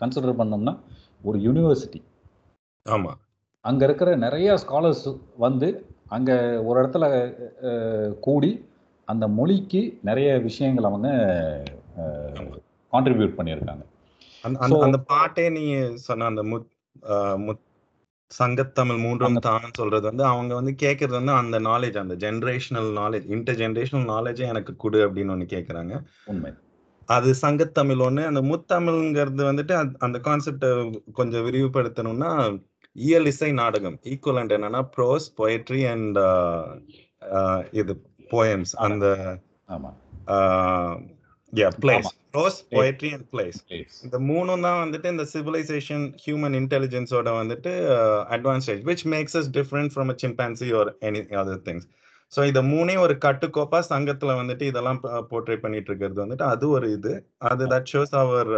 கன்சிடர் 0.00 0.38
பண்ணோம்னா 0.38 0.74
ஒரு 1.24 1.38
யூனிவர்சிட்டி 1.38 2.00
ஆமாம் 2.86 3.18
அங்க 3.64 3.84
இருக்கிற 3.84 4.16
நிறைய 4.16 4.54
ஸ்காலர்ஸ் 4.54 5.20
வந்து 5.36 5.86
அங்க 6.08 6.62
ஒரு 6.64 6.82
இடத்துல 6.82 7.38
கூடி 8.18 8.68
அந்த 9.04 9.28
மொழிக்கு 9.28 9.98
நிறைய 10.02 10.38
விஷயங்கள் 10.38 10.84
அவங்க. 10.84 11.08
கான்ட்ரிபியூட் 12.92 13.34
பண்ணியிருக்காங்க. 13.38 13.82
அந்த 14.80 14.98
பாட்டே 14.98 15.50
நீ 15.50 15.94
சொன்ன 15.94 16.24
அந்த 16.24 16.42
முத் 16.42 17.58
சங்கத்தமிழ் 18.42 19.00
மூன்றும் 19.00 19.34
தான் 19.34 19.60
சொல்றது 19.72 20.02
வந்து 20.02 20.24
அவங்க 20.24 20.54
வந்து 20.54 20.74
கேட்கறது 20.82 21.10
வந்து 21.10 21.32
அந்த 21.32 21.60
நாலேஜ் 21.60 21.98
அந்த 21.98 22.14
ஜென்ரேஷனல் 22.14 22.96
நாலேஜ் 22.96 23.30
இன்டர் 23.30 23.56
ஜென்ரேஷனல் 23.56 24.08
நாலேஜே 24.08 24.48
எனக்கு 24.48 24.76
கொடு 24.76 25.10
அப்படின்னு 25.10 25.26
ஒண்ணு 25.26 25.46
கேக்குறாங்க. 25.46 26.00
உண்மை. 26.24 26.52
அது 27.06 27.34
சங்கத்தமிழ் 27.42 28.02
ஒண்ணு 28.08 28.26
அந்த 28.26 28.40
முத்தமிழ்ங்கிறது 28.40 29.46
வந்துட்டு 29.46 29.72
அந்த- 29.72 29.98
அந்த 29.98 30.18
கான்செப்டை 30.18 31.02
கொஞ்சம் 31.12 31.46
விரிவுபடுத்தணும்னா 31.46 32.62
இயல் 32.96 33.28
இசை 33.32 33.50
நாடகம். 33.62 33.96
ஈக்குவலண்ட் 34.12 34.54
என்னன்னா 34.56 34.82
ப்ரோஸ் 34.96 35.26
பொயட்ரி 35.40 35.82
அண்ட் 35.92 36.18
இது 37.80 37.94
போயம்ஸ் 38.34 38.74
அந்த 38.86 39.06
plays. 41.82 42.08
Prose 42.34 42.58
poetry 42.76 43.10
and 43.16 43.26
plays. 43.32 43.58
இந்த 44.06 44.18
மூணும் 44.28 44.64
தான் 44.66 44.80
வந்துட்டு 44.84 45.08
இந்த 45.14 45.24
சிவிலைசேஷன் 45.34 46.04
ஹியூமன் 46.24 46.56
இன்டெலிஜென்ஸோட 46.60 47.32
வந்துட்டு 47.40 47.72
advance 48.36 48.64
stage 48.66 48.82
which 48.90 49.04
makes 49.14 49.36
us 49.40 49.50
different 49.58 49.92
from 49.94 50.10
a 50.14 50.16
chimpanzee 50.24 50.70
or 50.80 50.90
any 51.08 51.22
other 51.42 51.62
things 51.68 51.86
so 52.32 52.42
இந்த 52.50 52.60
மூணையும் 52.70 53.04
ஒரு 53.06 53.14
கட்டுக்கோப்பா 53.24 53.80
சங்கத்துல 53.90 54.34
வந்துட்டு 54.40 54.64
இதெல்லாம் 54.70 55.00
போர்ட்ரேட் 55.32 55.64
பண்ணிட்டு 55.64 55.90
இருக்கிறது 55.90 56.20
வந்துட்டு 56.24 56.46
அது 56.52 56.64
ஒரு 56.76 56.86
இது. 56.98 57.12
அது 57.50 57.64
that 57.74 57.90
shows 57.92 58.14
our 58.22 58.50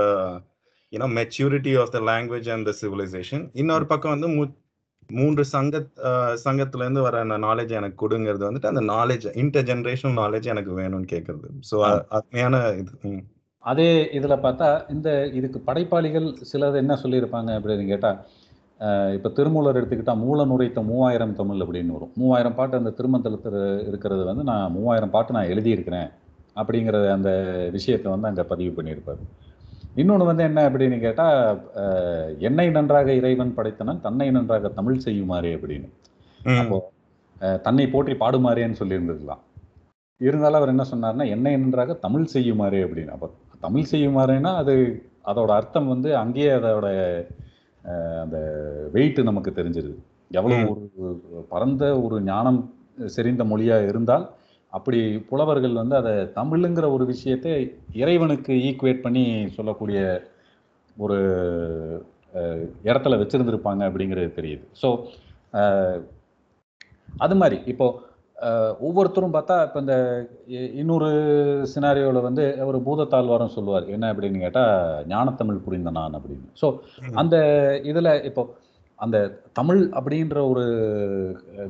you know 0.93 1.09
maturity 1.17 1.73
of 1.81 1.93
the 1.93 2.01
language 2.09 2.49
and 2.55 2.69
the 2.69 2.75
civilisation 2.81 3.45
இன்னொரு 3.61 3.87
பக்கம் 3.91 4.15
வந்து 4.15 4.29
மூன்று 5.11 5.43
சங்க 5.51 5.77
அஹ், 6.09 6.35
சங்கத்துல 6.45 6.85
இருந்து 6.85 7.03
வர 7.05 7.17
அந்த 7.25 7.37
நாலேஜ் 7.45 7.73
எனக்கு 7.79 7.99
கொடுங்கிறது 8.03 8.45
வந்துட்டு 8.47 8.71
அந்த 8.71 8.83
நாலேஜ் 8.91 9.27
இன்டர் 9.43 9.67
ஜென்ரேஷனல் 9.69 10.17
நாலேஜ் 10.21 10.47
எனக்கு 10.53 10.73
வேணும்னு 10.79 11.09
கேட்கறது. 11.13 11.49
ஸோ 11.69 11.77
அருமையான 12.17 12.55
இது. 12.81 13.13
அதே 13.65 13.87
இதுல 14.19 14.35
பார்த்தா 14.43 14.67
இந்த 14.95 15.09
இதுக்கு 15.39 15.59
படைப்பாளிகள் 15.69 16.27
சிலர் 16.51 16.81
என்ன 16.83 16.97
சொல்லியிருப்பாங்க 17.03 17.51
அப்படின்னு 17.59 17.87
கேட்டா 17.93 18.11
அஹ், 18.81 19.13
இப்ப 19.17 19.29
திருமூலர் 19.37 19.79
எடுத்துக்கிட்டா 19.79 20.15
மூல 20.23 20.41
நுரைத்த 20.49 20.81
மூவாயிரம் 20.89 21.37
தமிழ் 21.39 21.63
அப்படின்னு 21.65 21.95
வரும். 21.95 22.13
மூவாயிரம் 22.21 22.57
பாட்டு 22.59 22.81
அந்த 22.81 22.93
திருமந்தலத்தில் 22.99 23.59
இருக்கிறது 23.89 24.25
வந்து 24.25 24.45
நான் 24.51 24.75
மூவாயிரம் 24.75 25.15
பாட்டு 25.15 25.37
நான் 25.37 25.51
எழுதியிருக்கிறேன் 25.53 26.09
அப்படிங்கிற 26.57 26.99
அந்த 27.15 27.31
விஷயத்தை 27.77 28.09
வந்து 28.13 28.31
அங்க 28.31 28.45
பதிவு 28.51 28.73
பண்ணியிருப்பாரு. 28.77 29.23
இன்னொன்று 29.97 30.25
வந்து 30.27 30.43
என்ன 30.45 30.61
அப்படின்னு 30.69 30.97
கேட்டா 31.01 31.27
அஹ், 31.83 32.31
என்னை 32.41 32.67
நன்றாக 32.71 33.09
இறைவன் 33.15 33.57
படைத்தனன் 33.57 34.01
தன்னை 34.03 34.29
நன்றாக 34.31 34.71
தமிழ் 34.77 35.05
செய்யுமாறே 35.05 35.53
அப்படின்னு. 35.57 35.89
அப்போ 36.63 36.79
தன்னை 37.65 37.85
போற்றி 37.89 38.15
பாடுமாறேன்னு 38.17 38.81
சொல்லியிருந்திருக்கலாம் 38.81 39.43
இருந்தாலும் 40.21 40.59
அவர் 40.59 40.73
என்ன 40.73 40.85
சொன்னார்னா 40.91 41.25
என்னை 41.33 41.53
நன்றாக 41.57 41.95
தமிழ் 42.05 42.33
செய்யுமாறே 42.35 42.81
அப்படின்னு 42.85 43.15
அப்போ 43.15 43.29
தமிழ் 43.61 43.91
செய்யுமாறேன்னா 43.91 44.53
அது 44.61 44.75
அதோட 45.25 45.51
அர்த்தம் 45.57 45.91
வந்து 45.93 46.11
அங்கேயே 46.21 46.51
அதோட 46.59 46.89
அந்த 48.23 48.37
வெயிட் 48.95 49.19
நமக்கு 49.29 49.51
தெரிஞ்சிருது 49.53 49.97
எவ்வளவு. 50.31 50.71
ஒரு 50.71 51.11
பரந்த 51.51 51.85
ஒரு 52.01 52.17
ஞானம் 52.25 52.61
செறிந்த 53.11 53.45
மொழியா 53.45 53.77
இருந்தால் 53.91 54.25
அப்படி 54.73 54.99
புலவர்கள் 55.31 55.81
வந்து 55.83 55.97
அதை 56.01 56.13
தமிழுங்கிற 56.39 56.87
ஒரு 56.97 57.05
விஷயத்தை 57.13 57.53
இறைவனுக்கு 58.03 58.55
ஈக்குவேட் 58.69 59.05
பண்ணி 59.07 59.25
சொல்லக்கூடிய 59.57 60.01
ஒரு 60.97 61.19
இடத்துல 62.85 63.19
வச்சிருந்திருப்பாங்க 63.21 63.83
அப்படிங்கிறது 63.89 64.31
தெரியுது. 64.39 64.65
ஸோ 64.83 64.89
அது 67.25 67.35
மாதிரி 67.43 67.59
இப்போ 67.73 67.87
ஒவ்வொருத்தரும் 68.87 69.35
பார்த்தா 69.35 69.57
இப்போ 69.67 69.79
இந்த 69.85 69.95
இன்னொரு 70.81 71.09
சினாரியோவில் 71.75 72.27
வந்து 72.29 72.45
ஒரு 72.71 72.79
பூதத்தாழ்வாரம் 72.87 73.55
சொல்லுவார். 73.55 73.87
என்ன 73.95 74.11
அப்படின்னு 74.13 74.43
கேட்டால் 74.45 75.07
ஞானத்தமிழ் 75.13 75.65
புரிந்த 75.67 75.91
நான் 75.99 76.17
அப்படின்னு. 76.19 76.49
ஸோ. 76.63 76.69
அந்த 77.23 77.37
இதில் 77.91 78.11
இப்போ 78.31 78.43
அந்த 78.99 79.17
தமிழ் 79.53 79.81
அப்படின்ற 79.99 80.37
ஒரு 80.51 80.65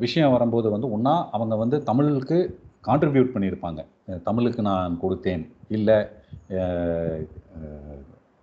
விஷயம் 0.05 0.35
வரும்போது 0.37 0.71
வந்து 0.75 0.91
ஒன்றா 0.97 1.15
அவங்க 1.37 1.55
வந்து 1.57 1.79
தமிழுக்கு 1.83 2.39
கான்ட்ரிபியூட் 2.87 3.35
பண்ணியிருப்பாங்க. 3.35 3.81
தமிழுக்கு 4.23 4.63
நான் 4.63 4.99
கொடுத்தேன். 5.03 5.45
இல்லை 5.69 5.99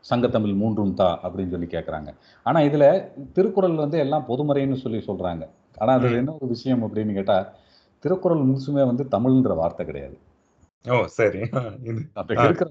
சங்கத்தமிழ் 0.05 0.55
மூன்றும் 0.55 0.93
தா 0.93 1.09
அப்படின்னு 1.23 1.49
சொல்லி 1.49 1.67
கேட்குறாங்க 1.67 2.09
ஆனால் 2.45 2.65
இதில் 2.65 2.87
திருக்குறள் 3.33 3.75
வந்து 3.75 3.97
எல்லாம் 3.99 4.27
பொதுமறைன்னு 4.27 4.77
சொல்லி 4.81 4.99
சொல்கிறாங்க 5.07 5.43
ஆனால் 5.77 5.95
அது 5.97 6.07
ம். 6.09 6.17
என்ன 6.17 6.31
ஒரு 6.33 6.47
விஷயம் 6.47 6.83
அப்படின்னு 6.85 7.13
கேட்டால் 7.13 7.45
திருக்குறள் 8.03 8.43
முழுசுமே 8.43 8.83
வந்து 8.85 9.03
தமிழ்ன்ற 9.11 9.53
வார்த்தை 9.55 9.83
கிடையாது. 9.85 10.15
ஓ 10.85 10.95
சரி. 11.13 11.41
ஆ, 11.55 11.59
இது 11.83 11.99
அப்ப 12.13 12.35
ஆ. 12.37 12.45
இருக்கிற 12.45 12.69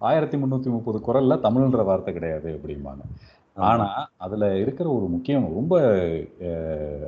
ஆயிரத்தி 0.00 0.36
முந்நூற்றி 0.36 0.70
முப்பது 0.70 0.98
குறள்ல 1.06 1.36
தமிழ்ன்ற 1.44 1.84
வார்த்தை 1.84 2.12
கிடையாது 2.14 2.48
அப்படிம்பாங்க. 2.56 3.02
ஆனா 3.56 3.86
அதுல 4.18 4.44
இருக்கிற 4.58 4.86
ஒரு 4.90 5.06
முக்கியம் 5.08 5.46
ரொம்ப 5.54 5.74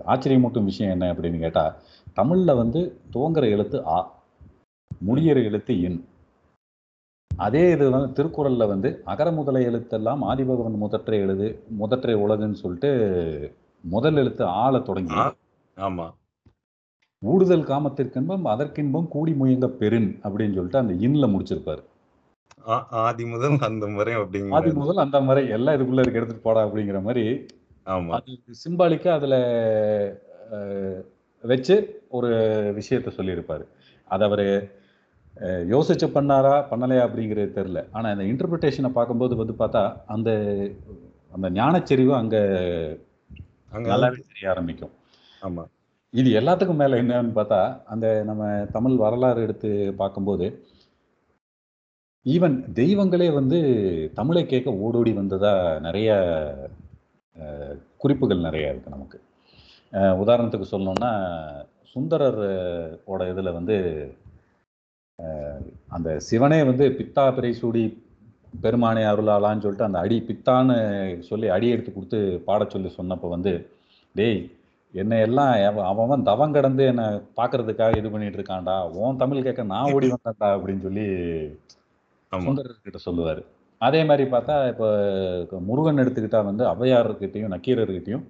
ஆச்சரியமூட்டும் 0.06 0.64
விஷயம் 0.64 0.92
என்ன 0.92 1.12
அப்படின்னு 1.12 1.38
கேட்டா 1.38 1.64
தமிழ்ல 2.16 2.56
வந்து 2.56 2.80
துவங்குற 3.12 3.50
எழுத்து 3.50 3.86
ஆ 3.86 3.98
முடியிற 5.06 5.44
எழுத்து 5.44 5.80
இன். 5.80 6.00
அதே 7.30 7.70
இது 7.70 7.90
வந்து 7.90 8.10
திருக்குறள்ல 8.16 8.66
வந்து 8.68 9.02
அகர 9.04 9.30
முதல 9.32 9.58
எழுத்தெல்லாம் 9.60 10.20
ஆதிபகவன் 10.24 10.76
முதற்றை 10.76 11.18
எழுது 11.20 11.46
முதற்றை 11.76 12.14
உலகுன்னு 12.14 12.52
சொல்லிட்டு 12.54 12.90
முதல் 13.84 14.16
எழுத்து 14.16 14.44
ஆள 14.44 14.78
தொடங்கி. 14.78 15.20
ஆமா. 15.76 16.06
ஊடுதல் 17.22 17.64
காமத்திற்கின்பம் 17.64 18.44
அதற்கின்பம் 18.44 19.08
கூடி 19.08 19.32
முயங்க 19.32 19.66
பெருன் 19.80 20.10
அப்படின்னு 20.24 20.54
சொல்லிட்டு 20.54 20.78
அந்த 20.78 20.94
இன்ல 21.06 21.26
முடிச்சிருப்பாரு. 21.32 21.82
ஆதி 23.02 23.24
முதல் 23.24 23.56
அந்த 23.60 23.86
முறை 23.86 24.12
ஆதி 24.12 24.22
அப்படிங்கிறது 24.22 24.74
முதல் 24.74 24.96
அந்த 24.96 25.20
மாதிரி 25.20 25.48
எல்லாம் 25.48 25.76
இதுக்குள்ள 25.76 26.00
இருக்க 26.00 26.18
எடுத்துட்டு 26.18 26.42
போடா 26.42 26.60
அப்படிங்கிற 26.66 27.02
மாதிரி 27.02 27.24
ஆமா. 27.86 28.10
அது 28.10 28.32
சிம்பாலிக்கா 28.64 29.12
அதுல 29.12 29.36
வச்சு 31.42 31.74
ஒரு 32.08 32.30
விஷயத்த 32.78 33.12
சொல்லியிருப்பாரு. 33.16 33.64
அதை 34.10 34.22
அவரு 34.28 34.46
யோசிச்சு 35.74 36.06
பண்ணாரா 36.16 36.54
பண்ணலையா 36.70 37.04
அப்படிங்கிறது 37.06 37.56
தெரியல. 37.58 37.80
ஆனா 37.92 38.08
இந்த 38.14 38.24
இன்டர்பிரிட்டேஷனை 38.30 38.90
பார்க்கும்போது 38.98 39.36
வந்து 39.36 39.54
பார்த்தா 39.58 39.82
அந்த 40.06 40.30
அந்த 41.30 41.46
ஞானச்செறிவு 41.50 42.12
அங்க 42.14 42.36
அங்க 43.70 43.86
நல்லாவே 43.92 44.18
தெரிய 44.32 44.50
ஆரம்பிக்கும். 44.50 44.92
ஆமா. 45.42 45.62
இது 46.14 46.30
எல்லாத்துக்கும் 46.40 46.80
மேல 46.82 46.98
என்னன்னு 47.02 47.32
பார்த்தா 47.38 47.60
அந்த 47.84 48.06
நம்ம 48.24 48.42
தமிழ் 48.72 48.96
வரலாறு 48.96 49.42
எடுத்து 49.42 49.70
பார்க்கும்போது 49.96 50.46
ஈவன் 52.26 52.56
தெய்வங்களே 52.80 53.28
வந்து 53.32 53.58
தமிழை 54.14 54.42
கேட்க 54.46 54.70
ஓடோடி 54.84 55.12
வந்ததா 55.12 55.54
நிறைய 55.80 56.10
குறிப்புகள் 57.96 58.46
நிறைய 58.46 58.72
இருக்கு 58.72 58.96
நமக்கு. 58.96 59.18
உதாரணத்துக்கு 60.22 60.66
சொல்லணும்னா 60.74 61.10
சுந்தரர் 61.92 62.42
ஓட 63.12 63.22
இதுல 63.32 63.50
வந்து 63.58 63.76
அந்த 65.96 66.08
சிவனே 66.28 66.60
வந்து 66.70 66.84
பித்தா 66.98 67.24
பிறை 67.36 67.52
சூடி 67.60 67.84
பெருமானே 68.62 69.02
அருளாளான்னு 69.10 69.64
சொல்லிட்டு 69.64 69.88
அந்த 69.88 69.98
அடி 70.04 70.16
பித்தான்னு 70.28 70.76
சொல்லி 71.28 71.46
அடி 71.56 71.68
எடுத்து 71.74 71.90
கொடுத்து 71.92 72.18
பாடச் 72.48 72.74
சொல்லி 72.74 72.90
சொன்னப்போ 72.96 73.28
வந்து 73.34 73.52
டேய் 74.14 74.40
என்னை 74.94 75.18
எல்லாம் 75.26 75.52
அவன் 75.90 76.26
தவம் 76.30 76.56
கடந்து 76.56 76.82
என்னை 76.92 77.06
பார்க்கறதுக்காக 77.38 77.98
இது 78.00 78.08
பண்ணிட்டு 78.14 78.38
இருக்கான்டா. 78.38 78.74
உன் 79.02 79.20
தமிழ் 79.22 79.46
கேட்க 79.46 79.62
நான் 79.74 79.92
ஓடி 79.96 80.08
வந்தேன்டா 80.14 80.48
அப்படின்னு 80.56 80.84
சொல்லி 80.86 81.06
சுந்தரர்கிட்ட 82.32 83.00
சொல்லுவாரு. 83.06 83.42
அதே 83.80 84.00
மாதிரி 84.08 84.24
பார்த்தா 84.34 84.56
இப்போ 84.72 84.88
முருகன் 85.68 86.02
எடுத்துக்கிட்டா 86.02 86.40
வந்து 86.50 86.64
ஔவையார்கிட்டையும் 86.72 87.54
நக்கீரர்கிட்டையும் 87.54 88.26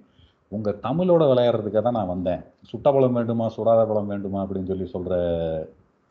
உங்க 0.55 0.69
தமிழோட 0.85 1.23
விளையாடுறதுக்காக 1.31 1.83
தான் 1.85 1.97
நான் 1.99 2.13
வந்தேன். 2.13 2.41
சுட்ட 2.69 2.87
பழம் 2.95 3.17
வேண்டுமா 3.17 3.45
சுடாத 3.55 3.81
பழம் 3.89 4.11
வேண்டுமா 4.13 4.39
அப்படின்னு 4.43 4.71
சொல்லி 4.71 4.87
சொல்ற 4.95 5.13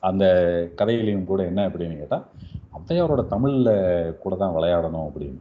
அந்த 0.02 0.24
கதையிலையும் 0.78 1.28
கூட 1.30 1.40
என்ன 1.50 1.60
அப்படின்னு 1.68 1.96
கேட்டா 2.00 2.18
ஔவையாரோட 2.78 3.22
தமிழ்ல 3.34 3.70
கூட 4.22 4.34
தான் 4.42 4.54
விளையாடணும் 4.56 5.06
அப்படின்னு. 5.08 5.40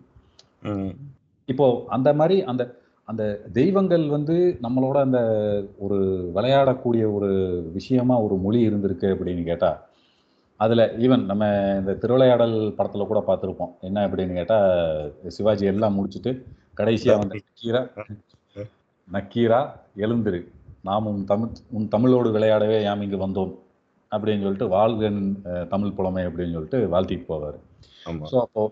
இப்போ 1.50 1.65
அந்த 1.96 2.10
மாதிரி 2.20 2.36
அந்த 2.51 2.63
அந்த 3.08 3.24
தெய்வங்கள் 3.60 4.03
வந்து 4.15 4.36
நம்மளோட 4.65 4.98
அந்த 5.05 5.20
ஒரு 5.86 5.98
விளையாடக்கூடிய 6.36 7.05
ஒரு 7.15 7.29
விஷயமா 7.77 8.15
ஒரு 8.25 8.36
மொழி 8.46 8.60
இருந்திருக்கு 8.67 9.08
அப்படின்னு 9.13 9.43
கேட்டா 9.50 9.72
அதுல 10.60 10.81
ஈவன் 11.05 11.24
நம்ம 11.31 11.43
இந்த 11.79 11.93
திருவிளையாடல் 12.01 12.55
படத்துல 12.77 13.05
கூட 13.12 13.20
பார்த்திருப்போம். 13.29 13.74
என்ன 13.88 14.03
அப்படின்னு 14.08 14.34
கேட்டா 14.39 14.60
சிவாஜி 15.38 15.72
எல்லாம் 15.74 15.98
முடிச்சுட்டு 15.98 16.34
கடைசியா 16.79 17.15
வந்து 17.22 17.39
நக்கீரா 17.41 17.81
நக்கீரா 19.12 19.60
எழுந்திரு. 20.06 20.39
நாம் 20.89 21.08
உன் 21.12 21.24
தமிழ் 21.32 21.60
உன் 21.77 21.91
தமிழோடு 21.94 22.30
விளையாடவே 22.36 22.77
யாம் 22.84 23.03
இங்கு 23.06 23.18
வந்தோம் 23.25 23.51
அப்படின்னு 24.12 24.46
சொல்லிட்டு 24.46 24.68
வாழ்கன் 24.75 25.20
தமிழ் 25.74 25.98
புலமை 25.98 26.24
அப்படின்னு 26.30 26.56
சொல்லிட்டு 26.58 26.80
வாழ்த்திட்டு 26.94 27.27
போவார். 27.32 27.60
ஸோ 28.32 28.38
அப்போ 28.46 28.63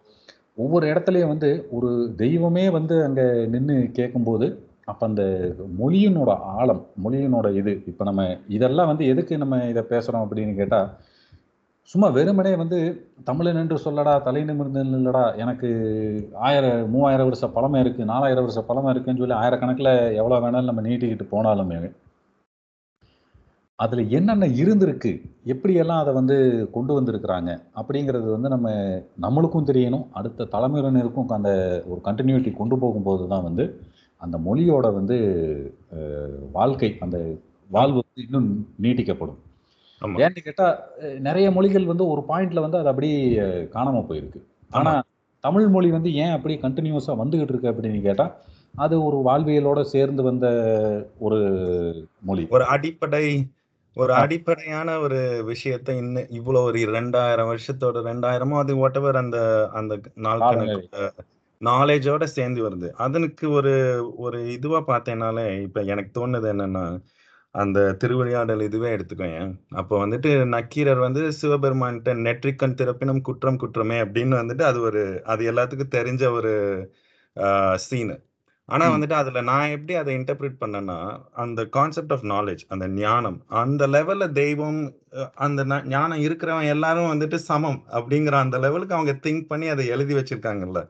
ஒவ்வொரு 0.63 0.85
இடத்துலையும் 0.91 1.33
வந்து 1.33 1.49
ஒரு 1.77 1.89
தெய்வமே 2.23 2.63
வந்து 2.77 2.95
அங்க 3.07 3.21
நின்று 3.53 3.75
கேட்கும்போது 3.99 4.47
அப்ப 4.91 5.01
அந்த 5.07 5.23
மொழியினோட 5.79 6.31
ஆழம் 6.57 6.81
மொழியினோட 7.03 7.47
இது 7.59 7.71
இப்ப 7.91 8.03
நம்ம 8.09 8.23
இதெல்லாம் 8.55 8.89
வந்து 8.91 9.05
எதுக்கு 9.13 9.33
நம்ம 9.43 9.57
இதை 9.73 9.83
பேசுறோம் 9.93 10.23
அப்படின்னு 10.25 10.53
கேட்டா 10.61 10.79
சும்மா 11.91 12.07
வெறுமனே 12.15 12.51
வந்து 12.61 12.79
தமிழன் 13.27 13.59
என்று 13.61 13.77
சொல்லடா 13.85 14.11
தலை 14.25 14.41
நிமிர்ந்து 14.49 14.81
இல்லடா 14.97 15.23
எனக்கு 15.43 15.69
ஆயிரம் 16.47 16.81
மூவாயிரம் 16.93 17.27
வருஷ 17.29 17.47
பழமை 17.55 17.79
இருக்குது 17.83 18.09
நாலாயிரம் 18.11 18.45
வருஷ 18.45 18.61
பழமை 18.67 18.91
இருக்குன்னு 18.93 19.21
சொல்லி 19.23 19.35
ஆயிரக்கணக்கில் 19.39 19.91
எவ்வளோ 20.19 20.37
வேணாலும் 20.43 20.69
நம்ம 20.71 20.83
நீட்டிக்கிட்டு 20.87 21.25
போனாலுமே 21.33 21.79
அதில் 23.79 24.11
என்னென்ன 24.17 24.45
இருந்திருக்கு 24.61 25.11
எப்படியெல்லாம் 25.53 26.01
அதை 26.03 26.13
வந்து 26.19 26.37
கொண்டு 26.75 26.91
வந்திருக்கிறாங்க 26.97 27.49
அப்படிங்கிறது 27.79 28.27
வந்து 28.35 28.49
நம்ம 28.53 28.69
நம்மளுக்கும் 29.25 29.69
தெரியணும். 29.69 30.05
அடுத்த 30.19 30.47
தலைமுறையினருக்கும் 30.55 31.35
அந்த 31.37 31.51
ஒரு 31.91 31.99
கண்டினியூட்டி 32.07 32.51
கொண்டு 32.61 32.77
போகும்போது 32.83 33.25
தான் 33.33 33.45
வந்து 33.49 33.65
அந்த 34.21 34.37
மொழியோட 34.47 34.87
வந்து 34.99 35.17
வாழ்க்கை 36.57 36.89
அந்த 37.05 37.17
வாழ்வு 37.69 37.99
வந்து 38.05 38.25
இன்னும் 38.27 38.49
நீட்டிக்கப்படும். 38.85 39.39
ஏன்னு 40.01 40.41
கேட்டா 40.43 40.67
நிறைய 41.19 41.47
மொழிகள் 41.51 41.85
வந்து 41.85 42.05
ஒரு 42.07 42.21
பாயிண்ட்ல 42.27 42.59
வந்து 42.59 42.77
அது 42.77 42.87
அப்படியே 42.87 43.17
காணாம 43.75 44.03
போயிருக்கு. 44.09 44.39
ஆனா 44.71 44.91
தமிழ் 45.43 45.67
மொழி 45.67 45.89
வந்து 45.89 46.09
ஏன் 46.13 46.35
அப்படி 46.37 46.55
கண்டினியூஸா 46.61 47.13
வந்துகிட்டு 47.21 47.53
இருக்கு 47.53 47.71
அப்படின்னு 47.71 48.01
கேட்டா 48.01 48.25
அது 48.75 48.95
ஒரு 49.03 49.17
வாழ்வியலோட 49.27 49.81
சேர்ந்து 49.93 50.23
வந்த 50.23 50.47
ஒரு 51.19 51.39
மொழி. 52.21 52.43
ஒரு 52.49 52.65
அடிப்படை 52.65 53.23
ஒரு. 53.97 54.11
அடிப்படையான 54.13 54.89
ஒரு 54.99 55.19
விஷயத்தை 55.43 55.93
இன்னும் 55.97 56.29
இவ்வளவு 56.29 56.65
ஒரு 56.65 56.79
ரெண்டாயிரம் 56.97 57.49
வருஷத்தோட 57.51 58.03
ரெண்டாயிரமோ 58.09 58.57
அது 58.63 58.75
வாட் 58.75 58.99
அந்த 59.23 59.39
அந்த 59.73 59.93
நாள். 60.15 60.43
கணக்கு 60.49 61.11
நாலேஜோட 61.61 62.23
சேர்ந்து 62.35 62.59
வருது. 62.65 62.89
அதனுக்கு 62.97 63.45
ஒரு 63.51 63.73
ஒரு 64.17 64.39
இதுவா 64.51 64.79
பார்த்தேனாலே 64.87 65.47
இப்ப 65.61 65.81
எனக்கு 65.93 66.11
தோணுது 66.19 66.47
என்னன்னா 66.53 66.83
அந்த 67.55 67.79
திருவிளையாடல் 68.01 68.61
இதுவே 68.61 68.89
எடுத்துக்கோங்க. 68.95 69.39
அப்போ 69.73 69.95
வந்துட்டு 70.01 70.31
நக்கீரர் 70.53 70.99
வந்து 71.05 71.21
சிவபெருமான்கிட்ட 71.39 72.11
நெற்றிக்கண் 72.25 72.75
திறப்பினும் 72.79 73.21
குற்றம் 73.21 73.57
குற்றமே 73.57 73.97
அப்படின்னு 74.03 74.35
வந்துட்டு 74.41 74.63
அது 74.63 74.79
ஒரு 74.81 75.01
அது 75.25 75.51
எல்லாத்துக்கும் 75.51 75.95
தெரிஞ்ச 75.97 76.23
ஒரு 76.31 76.51
சீனு. 77.85 78.15
ஆனா. 78.69 78.85
வந்துட்டு 78.93 79.15
அதுல 79.19 79.41
நான் 79.43 79.71
எப்படி 79.75 79.93
அதை 79.95 80.11
இன்டர்பிரேட் 80.15 80.59
பண்ணேன்னா 80.61 80.97
அந்த 81.43 81.61
கான்செப்ட் 81.75 82.13
ஆஃப் 82.15 82.25
நாலேஜ் 82.31 82.63
அந்த 82.67 82.85
ஞானம் 82.97 83.37
அந்த 83.61 83.83
லெவல்ல 83.87 84.25
தெய்வம் 84.33 84.79
அந்த 85.45 85.61
ஞானம் 85.89 86.21
இருக்கிறவன் 86.25 86.71
எல்லாரும் 86.75 87.11
வந்துட்டு 87.13 87.39
சமம் 87.47 87.79
அப்படிங்கிற 87.93 88.35
அந்த 88.43 88.57
லெவலுக்கு 88.65 88.97
அவங்க 88.97 89.15
திங்க் 89.25 89.47
பண்ணி 89.47 89.67
அதை 89.67 89.85
எழுதி 89.95 90.15
வச்சிருக்காங்கல்ல. 90.15 90.81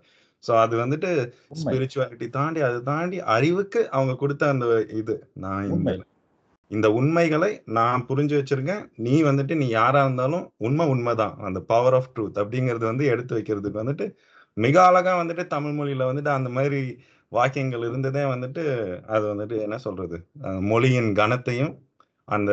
சோ 0.43 0.52
அது 0.63 0.76
வந்துட்டு 0.78 1.10
ஸ்பிரிச்சுவாலிட்டி 1.62 2.28
தாண்டி 2.32 2.62
அது 2.67 2.78
தாண்டி 2.84 3.17
அறிவுக்கு 3.36 3.82
அவங்க 3.91 4.13
கொடுத்த 4.15 4.50
அந்த 4.50 4.67
இது. 5.02 5.15
நான் 5.38 5.72
இந்த 6.71 6.88
உண்மை 6.91 7.08
இந்த 7.19 7.38
உண்மைகளை 7.38 7.62
நான் 7.65 8.05
புரிஞ்சு 8.10 8.36
வச்சிருக்கேன். 8.39 8.82
நீ 8.95 9.23
வந்துட்டு 9.23 9.55
நீ 9.55 9.67
யாரா 9.67 10.01
இருந்தாலும் 10.03 10.51
உண்மை 10.58 10.86
உண்மைதான். 10.88 11.36
அந்த 11.39 11.60
பவர் 11.60 11.93
ஆஃப் 11.93 12.12
ட்ரூத் 12.15 12.39
அப்படிங்கிறது 12.41 12.86
வந்து 12.89 13.05
எடுத்து 13.05 13.34
வைக்கிறதுக்கு 13.38 13.79
வந்துட்டு 13.82 14.05
மிக 14.58 14.75
அழகா 14.86 15.12
வந்துட்டு 15.21 15.43
தமிழ் 15.47 15.75
மொழியில 15.77 16.08
வந்துட்டு 16.10 16.32
அந்த 16.38 16.49
மாதிரி 16.49 16.82
வாக்கியங்கள் 17.27 17.79
இருந்ததே 17.79 18.23
வந்துட்டு 18.23 18.63
அது 19.05 19.25
வந்துட்டு 19.34 19.55
என்ன 19.62 19.77
சொல்றது? 19.77 20.17
மொழியின் 20.71 21.10
கனத்தையும் 21.13 21.73
அந்த 22.27 22.51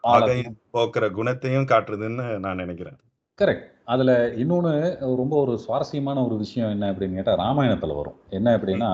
அகை 0.00 0.40
ஆழத்தையும். 0.40 0.56
போக்குற 0.72 1.10
குணத்தையும் 1.10 1.64
காட்டுறதுன்னு 1.64 2.38
நான் 2.38 2.56
நினைக்கிறேன். 2.56 2.98
கரெக்ட் 3.38 3.66
அதுல 3.84 4.12
இன்னொன்னு 4.42 4.72
ரொம்ப 5.16 5.34
ஒரு 5.36 5.58
சுவாரஸ்யமான 5.58 6.24
ஒரு 6.26 6.36
விஷயம் 6.36 6.70
என்ன 6.70 6.92
அப்படின்னு 6.92 7.14
கேட்டா 7.14 7.36
ராமாயணத்துல 7.38 7.96
வரும். 7.96 8.18
என்ன 8.30 8.56
அப்படின்னா 8.56 8.90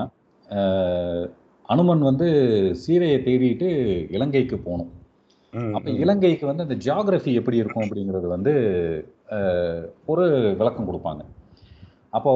அனுமன் 1.66 2.00
வந்து 2.00 2.28
சீதையை 2.76 3.18
தேடிட்டு 3.18 3.66
இலங்கைக்கு 4.12 4.58
போகணும். 4.58 4.90
அப்ப. 5.74 5.90
இலங்கைக்கு 5.90 6.46
வந்து 6.46 6.62
அந்த 6.62 6.74
ஜியாகிரபி 6.74 7.34
எப்படி 7.34 7.56
இருக்கும் 7.56 7.82
அப்படிங்கிறது 7.82 8.26
வந்து 8.26 8.52
ஒரு 10.06 10.54
விளக்கம் 10.58 10.92
கொடுப்பாங்க. 10.92 11.20
அப்போ 12.10 12.32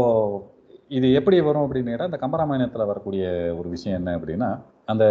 இது 0.89 1.12
எப்படி 1.12 1.41
வரும் 1.41 1.73
அப்படின்னு 1.73 2.05
இந்த 2.05 2.19
கம்பராமாயணத்துல 2.21 2.87
வரக்கூடிய 2.87 3.55
ஒரு 3.59 3.69
விஷயம் 3.69 4.07
என்ன 4.07 4.19
அப்படின்னா 4.19 4.61
அந்த 4.85 5.05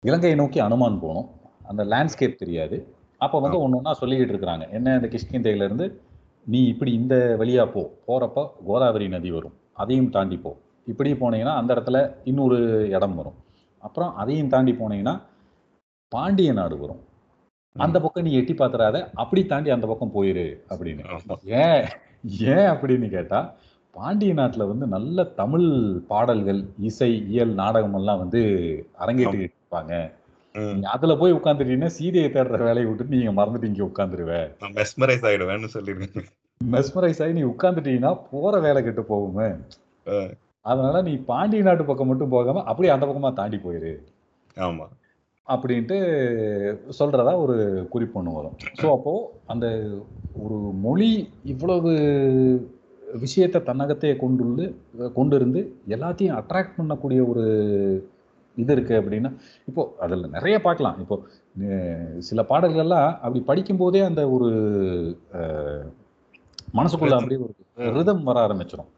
இலங்கையை 0.00 0.38
நோக்கி 0.38 0.60
அனுமான் 0.60 1.00
போகணும். 1.00 1.28
அந்த 1.66 1.84
லேண்ட்ஸ்கேப் 1.84 2.34
தெரியாது. 2.34 2.86
அப்போ 3.18 3.40
வந்து 3.40 3.60
ஒன்று 3.60 3.76
ஒன்றா 3.76 3.98
சொல்லிக்கிட்டு 4.00 4.34
இருக்கிறாங்க. 4.34 4.70
என்ன 4.70 5.00
இந்த 5.02 5.08
கிஷ்கிந்தையில 5.08 5.64
இருந்து 5.64 6.00
நீ 6.46 6.66
இப்படி 6.66 6.92
இந்த 6.92 7.36
வழியா 7.38 7.70
போ. 7.72 7.80
போறப்ப 8.06 8.50
கோதாவரி 8.66 9.08
நதி 9.08 9.30
வரும். 9.30 9.52
அதையும் 9.72 10.10
தாண்டி 10.10 10.36
போ. 10.36 10.56
இப்படி 10.92 11.10
போனீங்கன்னா 11.22 11.54
அந்த 11.60 11.70
இடத்துல 11.74 11.98
இன்னொரு 12.30 12.58
இடம் 12.96 13.16
வரும். 13.20 13.38
அப்புறம் 13.82 14.12
அதையும் 14.22 14.52
தாண்டி 14.54 14.72
போனீங்கன்னா 14.80 15.14
பாண்டிய 16.12 16.52
நாடு 16.58 16.76
வரும். 16.82 17.02
அந்த 17.76 17.96
பக்கம் 18.04 18.26
நீ 18.26 18.32
எட்டி 18.38 18.54
பாத்துறாத 18.60 18.96
அப்படி 19.22 19.42
தாண்டி 19.50 19.70
அந்த 19.74 19.86
பக்கம் 19.90 20.14
போயிரு 20.14 20.46
அப்படின்னு. 20.70 21.02
ஏன் 21.64 21.84
ஏன் 22.54 22.70
அப்படின்னு 22.72 23.08
கேட்டா 23.16 23.40
பாண்டிய 23.94 24.32
நாட்டுல 24.38 24.66
வந்து 24.70 24.86
நல்ல 24.94 25.24
தமிழ் 25.40 25.68
பாடல்கள் 26.10 26.60
இசை 26.88 27.10
இயல் 27.34 27.54
நாடகம் 27.60 27.96
எல்லாம் 28.00 28.20
வந்து 28.22 28.40
அரங்கேற்றி 29.02 29.40
இருப்பாங்க. 29.46 29.94
அதுல 30.92 31.14
போய் 31.20 31.36
உட்காந்துட்டீங்கன்னா 31.38 31.90
சீதையை 31.96 32.28
தேடுற 32.34 32.58
வேலையை 32.68 32.86
விட்டு 32.88 33.14
நீங்க 33.14 33.32
மறந்துட்டு 33.38 33.70
இங்க 33.70 33.82
உட்காந்துருவ 33.88 34.32
மெஸ்மரைஸ் 34.78 35.26
ஆயிடுவேன்னு 35.28 35.70
சொல்லிருக்கேன் 35.74 36.28
மெஸ்மரைஸ் 36.60 37.20
ஆகி 37.24 37.36
நீ 37.38 37.44
உட்காந்துட்டீங்கன்னா 37.52 38.12
போற 38.30 38.54
வேலை 38.66 38.80
கெட்டு 38.82 39.02
போகுமே. 39.12 39.48
அதனால 40.70 40.96
நீ 41.08 41.12
பாண்டிய 41.30 41.62
நாட்டு 41.68 41.84
பக்கம் 41.90 42.10
மட்டும் 42.10 42.34
போகாம 42.34 42.64
அப்படியே 42.70 42.92
அந்த 42.94 43.04
பக்கமா 43.08 43.30
தாண்டி 43.40 43.58
போயிரு. 43.66 43.92
ஆமா. 44.66 44.86
அப்படின்ட்டு 45.48 45.96
சொல்றதா 46.98 47.32
ஒரு 47.44 47.56
குறிப்பு 47.92 48.18
ஒன்று 48.20 48.36
வரும். 48.38 48.56
ஸோ 48.80 48.86
அப்போ 48.96 49.12
அந்த 49.52 49.66
ஒரு 50.44 50.58
மொழி 50.84 51.10
இவ்வளவு 51.52 51.92
விஷயத்தை 53.24 53.60
தன்னகத்தே 53.68 54.10
கொண்டுள்ளு 54.22 54.64
கொண்டு 55.18 55.36
இருந்து 55.40 55.60
எல்லாத்தையும் 55.94 56.36
அட்ராக்ட் 56.40 56.76
பண்ணக்கூடிய 56.78 57.20
ஒரு 57.30 57.44
இது 58.56 58.72
இருக்கு 58.76 58.94
அப்படின்னா 59.00 59.30
இப்போ 59.68 59.82
அதில் 60.04 60.32
நிறைய 60.36 60.56
பார்க்கலாம். 60.66 60.96
இப்போ 61.02 61.16
சில 62.28 62.40
பாடல்கள்லாம் 62.50 63.10
அப்படி 63.24 63.40
படிக்கும்போதே 63.50 64.00
அந்த 64.10 64.22
ஒரு 64.36 64.48
மனசுக்குள்ள. 66.78 67.18
அப்படியே 67.20 67.40
ஒரு 67.44 67.52
ரிதம் 67.98 68.24
வர 68.28 68.38
ஆரம்பிச்சிடும். 68.46 68.90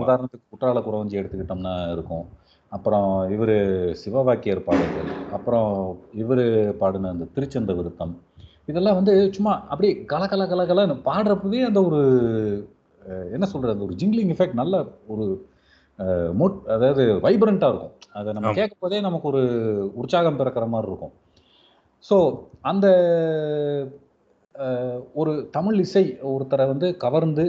உதாரணத்துக்கு 0.00 0.50
குற்றால 0.50 0.80
குறவஞ்சி 0.80 1.18
எடுத்துக்கிட்டோம்னா 1.20 1.74
இருக்கும். 1.94 2.24
அப்புறம் 2.72 3.08
இவர் 3.30 3.56
சிவவாக்கியர் 4.02 4.66
பாடல்கள் 4.66 5.08
அப்புறம் 5.30 5.70
இவர் 6.14 6.44
பாடின 6.72 7.10
அந்த 7.14 7.24
திருச்சந்த 7.34 7.72
விருத்தம் 7.78 8.14
இதெல்லாம் 8.68 8.98
வந்து 8.98 9.14
சும்மா 9.36 9.52
அப்படியே 9.68 9.94
கல 10.04 10.24
கல 10.26 10.42
கல 10.46 10.62
கலன்னு 10.66 10.96
பாடுறப்பவே 11.08 11.60
அந்த 11.68 11.80
ஒரு 11.82 12.00
என்ன 13.32 13.44
சொல்றது 13.46 13.74
அந்த 13.74 13.84
ஒரு 13.84 13.94
ஜிங்லிங் 13.94 14.32
எஃபெக்ட் 14.34 14.60
நல்ல 14.62 14.76
ஒரு 15.06 15.24
மோட் 16.40 16.56
அதாவது 16.68 17.02
வைப்ரண்ட்டாக 17.26 17.72
இருக்கும். 17.72 17.94
அதை 18.12 18.30
நம்ம 18.32 18.48
ஆமா. 18.48 18.56
கேட்கும் 18.58 18.82
போதே 18.82 19.00
நமக்கு 19.00 19.26
ஒரு 19.28 19.42
உற்சாகம் 19.94 20.38
பிறக்கிற 20.40 20.66
மாதிரி 20.68 20.90
இருக்கும். 20.90 21.12
ஸோ 22.04 22.16
அந்த 22.62 22.86
ஒரு 25.20 25.32
தமிழ் 25.56 25.78
இசை 25.84 26.02
ஒருத்தரை 26.32 26.64
வந்து 26.72 26.88
கவர்ந்து 27.04 27.44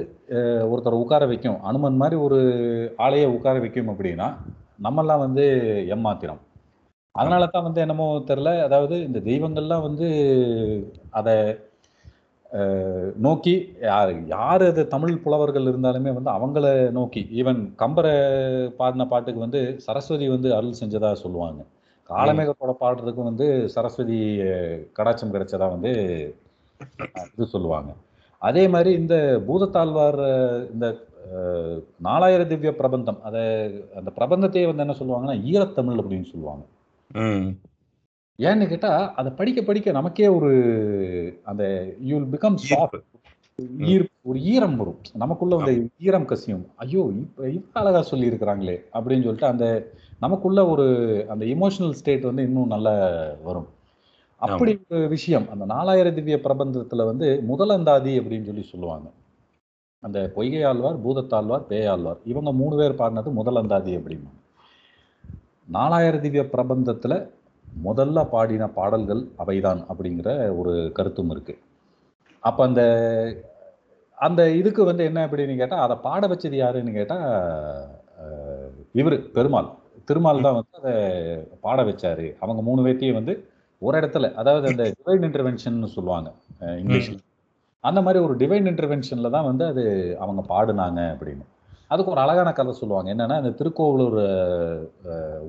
ஒருத்தரை 0.74 0.98
உட்கார 1.04 1.24
வைக்கும். 1.32 1.58
அனுமன் 1.70 2.00
மாதிரி 2.02 2.18
ஒரு 2.26 2.40
ஆளையே 3.06 3.28
உட்கார 3.36 3.56
வைக்கும் 3.64 3.92
அப்படின்னா 3.94 4.28
நம்மெல்லாம் 4.86 5.24
வந்து 5.26 5.46
ஏமாத்திரம். 5.96 6.42
அதனால 7.16 7.44
தான் 7.48 7.66
வந்து 7.68 7.82
என்னமோ 7.86 8.08
தெரில 8.30 8.52
அதாவது 8.68 8.96
இந்த 9.08 9.20
தெய்வங்கள்லாம் 9.30 9.86
வந்து 9.88 10.08
அதை 11.20 11.36
நோக்கி 13.26 13.54
யார் 13.90 14.12
யார் 14.34 14.64
அது 14.70 14.82
தமிழ் 14.94 15.22
புலவர்கள் 15.24 15.70
இருந்தாலுமே 15.72 16.12
வந்து 16.18 16.32
அவங்கள 16.38 16.66
நோக்கி 16.98 17.22
ஈவன் 17.40 17.62
கம்பரை 17.82 18.14
பாடின 18.80 19.08
பாட்டுக்கு 19.14 19.46
வந்து 19.46 19.62
சரஸ்வதி 19.86 20.28
வந்து 20.36 20.50
அருள் 20.58 20.80
செஞ்சதா 20.82 21.12
சொல்லுவாங்க. 21.24 21.62
காலமேகத்தோட 22.10 22.74
பாடுறதுக்கும் 22.82 23.30
வந்து 23.32 23.48
சரஸ்வதி 23.76 24.20
கடாட்சம் 24.98 25.34
கிடைச்சதா 25.36 25.68
வந்து 25.76 25.94
இது 27.34 27.46
சொல்லுவாங்க. 27.56 27.92
அதே 28.50 28.64
மாதிரி 28.74 28.92
இந்த 29.02 29.16
பூதத்தாழ்வார் 29.48 30.22
இந்த 30.74 30.88
நாலாயிர 32.08 32.42
திவ்ய 32.48 32.72
பிரபந்தம் 32.80 33.20
அதை 33.28 33.44
அந்த 34.00 34.10
பிரபந்தத்தையே 34.18 34.66
வந்து 34.70 34.84
என்ன 34.86 34.96
சொல்லுவாங்கன்னா 35.02 35.36
ஈரத்தமிழ் 35.52 36.02
அப்படின்னு 36.02 36.28
சொல்லுவாங்க. 36.32 36.64
ஏன்னு 38.40 38.66
கேட்டா 38.72 38.92
அதை 39.20 39.30
படிக்க 39.40 39.60
படிக்க 39.62 39.98
நமக்கே 40.00 40.30
ஒரு 40.38 40.52
அந்த 41.52 41.64
யூ 42.10 42.14
வில் 42.18 42.32
பிகம் 42.36 42.58
சாஃப்ட். 42.70 43.04
ஈர் 43.92 44.06
ஒரு 44.30 44.40
ஈரம் 44.54 44.78
வரும். 44.80 45.00
நமக்குள்ள 45.24 45.56
வந்து 45.60 45.74
ஈரம் 46.08 46.30
கசியும். 46.32 46.66
ஐயோ 46.84 47.02
இப்ப 47.24 47.50
இப்ப 47.60 47.80
அழகா 47.82 48.02
சொல்லி 48.12 48.30
இருக்கிறாங்களே 48.32 48.78
அப்படின்னு 48.96 49.26
சொல்லிட்டு 49.28 49.52
அந்த 49.54 49.66
நமக்குள்ள 50.26 50.60
ஒரு 50.74 50.86
அந்த 51.34 51.44
இமோஷனல் 51.56 51.98
ஸ்டேட் 52.00 52.30
வந்து 52.30 52.46
இன்னும் 52.50 52.74
நல்லா 52.76 52.96
வரும். 53.48 53.68
அப்படி 54.46 54.72
ஒரு 54.90 55.08
விஷயம். 55.08 55.46
அந்த 55.50 55.66
நாலாயிர 55.66 56.08
திவ்ய 56.14 56.38
பிரபந்தத்துல 56.38 57.06
வந்து 57.06 57.28
முதலந்தாதி 57.50 58.14
அப்படின்னு 58.20 58.46
சொல்லி 58.46 58.64
சொல்லுவாங்க. 58.64 59.08
அந்த 60.04 60.32
பொய்கை 60.36 60.64
ஆழ்வார் 60.64 61.04
பூதத்தாழ்வார் 61.04 61.68
பேயாழ்வார். 61.70 62.20
இவங்க 62.26 62.52
மூணு 62.54 62.76
பேர் 62.78 63.00
பாடினது 63.00 63.30
முதலந்தாதி 63.40 63.94
அப்படின்னு 64.00 64.32
நாலாயிர 65.68 66.16
திவ்ய 66.20 66.44
பிரபந்தத்துல 66.54 67.14
முதல்ல 67.84 68.30
பாடின 68.30 68.68
பாடல்கள் 68.72 69.22
அவைதான் 69.38 69.82
அப்படிங்கிற 69.90 70.30
ஒரு 70.58 70.74
கருத்தும் 70.92 71.32
இருக்கு. 71.32 71.54
அப்ப 72.44 72.60
அந்த 72.64 72.82
அந்த 74.18 74.42
இதுக்கு 74.54 74.82
வந்து 74.84 75.04
என்ன 75.04 75.28
அப்படின்னு 75.28 75.56
கேட்டா 75.58 75.78
அதை 75.78 75.96
பாட 76.02 76.28
வச்சது 76.28 76.56
யாருன்னு 76.56 76.92
கேட்டா 76.92 77.18
அஹ், 78.24 78.70
இவரு 78.96 79.18
பெருமாள். 79.32 79.70
திருமால் 80.08 80.42
தான் 80.42 80.56
வந்து 80.56 80.76
அதை 80.80 80.94
பாட 81.62 81.80
வச்சாரு. 81.84 82.28
அவங்க 82.40 82.62
மூணு 82.62 82.82
பேர்த்தையும் 82.86 83.14
வந்து 83.14 83.34
ஒரு 83.88 83.96
இடத்துல 84.02 84.28
அதாவது 84.42 84.66
அந்த 84.72 84.84
டிவைன் 84.98 85.26
இன்டர்வென்ஷன் 85.28 85.80
சொல்லுவாங்க 85.96 86.30
இங்கிலீஷ்ல 86.82 87.18
அந்த 87.84 88.00
மாதிரி 88.06 88.20
ஒரு 88.26 88.34
டிவைன் 88.42 88.70
இன்டர்வென்ஷன்ல 88.72 89.30
தான் 89.36 89.48
வந்து 89.50 89.64
அது 89.72 89.84
அவங்க 90.24 90.42
பாடுனாங்க 90.52 91.00
அப்படின்னு. 91.14 91.44
அதுக்கு 91.92 92.14
ஒரு 92.14 92.22
அழகான 92.24 92.50
கதை 92.58 92.74
சொல்லுவாங்க. 92.80 93.08
என்னன்னா 93.14 93.36
இந்த 93.42 93.52
திருக்கோவலூர் 93.60 94.20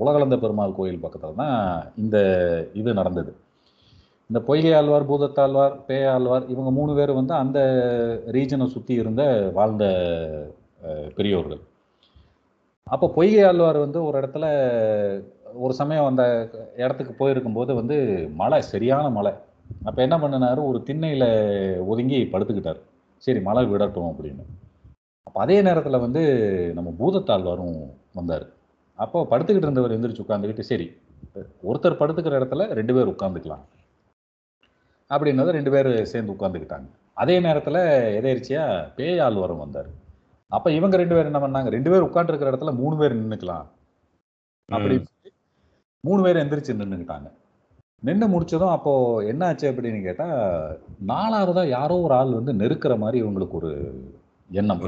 உலகளந்த 0.01 0.37
பெருமாள் 0.43 0.75
கோயில் 0.79 1.03
பக்கத்துல 1.05 1.37
தான் 1.43 1.59
இந்த 2.03 2.17
இது 2.81 2.93
நடந்தது. 3.01 3.33
இந்த 4.31 4.41
பொய்கை 4.49 4.73
ஆழ்வார் 4.79 5.09
பூதத்தாழ்வார் 5.11 5.77
பேயாழ்வார் 5.89 6.51
இவங்க 6.53 6.71
மூணு 6.79 6.93
பேர் 6.99 7.13
வந்து 7.21 7.35
அந்த 7.43 7.61
ரீஜனை 8.37 8.67
சுற்றி 8.75 8.95
இருந்த 9.03 9.23
வாழ்ந்த 9.59 9.85
பெரியோர்கள். 11.19 11.63
அப்போ 12.87 13.07
பொய்கை 13.17 13.43
ஆழ்வார் 13.51 13.79
வந்து 13.85 14.01
ஒரு 14.09 14.17
இடத்துல 14.21 14.47
ஒரு 15.65 15.75
சமயம் 15.75 16.09
அந்த 16.11 16.25
இடத்துக்கு 16.77 17.13
போயிருக்கும்போது 17.21 17.73
வந்து 17.75 17.97
மழை 18.35 18.59
சரியான 18.63 19.11
மழை. 19.11 19.33
அப்போ 19.85 20.01
என்ன 20.03 20.17
பண்ணினாரு? 20.19 20.61
ஒரு 20.71 20.79
திண்ணையில் 20.83 21.29
ஒதுங்கி 21.87 22.19
படுத்துக்கிட்டார். 22.33 22.81
சரி 23.19 23.41
மழை 23.41 23.63
விடட்டும் 23.67 24.11
அப்படின்னு. 24.11 24.45
அப்போ 25.27 25.41
அதே 25.41 25.63
நேரத்தில் 25.63 26.05
வந்து 26.05 26.23
நம்ம 26.75 26.91
பூதத்தாழ்வாரும் 26.99 27.77
வந்தார். 28.13 28.47
அப்போ 28.99 29.27
படுத்துக்கிட்டு 29.31 29.69
இருந்தவர் 29.69 29.95
எந்திரிச்சு 29.97 30.25
உட்காந்துக்கிட்டு 30.27 30.67
சரி 30.73 30.87
ஒருத்தர் 31.69 32.01
படுத்துக்கிற 32.01 32.35
இடத்துல 32.41 32.67
ரெண்டு 32.79 32.95
பேர் 32.95 33.13
உட்காந்துக்கலாம் 33.15 33.65
அப்படின்னதை 35.11 35.53
ரெண்டு 35.57 35.71
பேர் 35.71 35.91
சேர்ந்து 36.13 36.33
உட்காந்துக்கிட்டாங்க 36.33 36.89
அதே 37.23 37.41
நேரத்தில் 37.41 37.81
எதேர்ச்சியா 38.19 38.65
பேய் 38.97 39.23
ஆழ்வாரும் 39.27 39.63
வந்தார். 39.65 39.89
அப்போ 40.49 40.69
இவங்க 40.73 40.97
ரெண்டு 40.97 41.15
பேர் 41.15 41.31
என்ன 41.31 41.41
பண்ணாங்க? 41.45 41.69
ரெண்டு 41.77 41.91
பேர் 41.91 42.07
உட்காந்துருக்கிற 42.09 42.51
இடத்துல 42.53 42.73
மூணு 42.81 42.97
பேர் 42.97 43.19
நின்றுக்கலாம் 43.21 43.67
அப்படி 44.69 44.97
மூணு 46.05 46.21
பேர் 46.25 46.41
எந்திரிச்சு 46.43 46.81
நின்றுக்கிட்டாங்க 46.81 47.29
நின்று 48.03 48.27
முடிச்சதும் 48.33 48.75
அப்போ 48.77 48.93
என்ன 49.31 49.43
ஆச்சு 49.47 49.67
அப்படின்னு 49.71 50.01
கேட்டா 50.07 50.27
நாலாவதா 51.13 51.63
யாரோ 51.69 51.97
ஒரு 52.07 52.15
ஆள் 52.15 52.39
வந்து 52.39 52.53
நெருக்கிற 52.61 52.95
மாதிரி 53.03 53.19
இவங்களுக்கு 53.23 53.57
ஒரு 53.61 53.71
எண்ணம். 54.51 54.83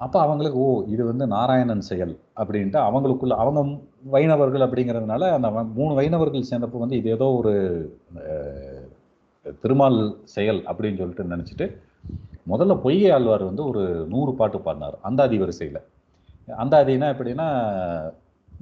அப்போ 0.00 0.18
அவங்களுக்கு 0.20 0.58
ஓ 0.58 0.68
இது 0.94 1.02
வந்து 1.08 1.24
நாராயணன் 1.26 1.84
செயல் 1.90 2.14
அப்படின்ட்டு 2.40 2.78
அவங்களுக்குள்ள 2.86 3.34
அவங்க 3.42 3.60
வைணவர்கள் 4.14 4.64
அப்படிங்கிறதுனால 4.66 5.28
அந்த 5.36 5.48
மூணு 5.78 5.92
வைணவர்கள் 5.98 6.48
சேர்ந்தப்போ 6.50 6.80
வந்து 6.84 6.98
இது 7.00 7.10
ஏதோ 7.16 7.26
ஒரு 7.40 7.52
திருமால் 9.64 9.98
செயல் 10.34 10.60
அப்படின்னு 10.70 11.00
சொல்லிட்டு 11.00 11.32
நினச்சிட்டு 11.34 11.66
முதல்ல 12.52 12.74
பொய்கை 12.84 13.10
ஆழ்வார் 13.16 13.48
வந்து 13.50 13.62
ஒரு 13.70 13.82
நூறு 14.12 14.32
பாட்டு 14.40 14.58
பாடினார் 14.60 14.96
அந்தாதி 15.08 15.36
வரிசையில். 15.42 15.80
அந்தாதினா 16.62 17.08
எப்படின்னா 17.14 17.46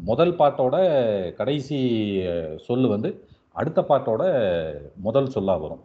முதல் 0.09 0.33
பாட்டோட 0.39 0.77
கடைசி 1.39 1.79
சொல்லு 2.67 2.87
வந்து 2.89 3.11
அடுத்த 3.57 3.81
பாட்டோட 3.89 4.23
முதல் 5.07 5.33
சொல்லா 5.35 5.55
வரும். 5.63 5.83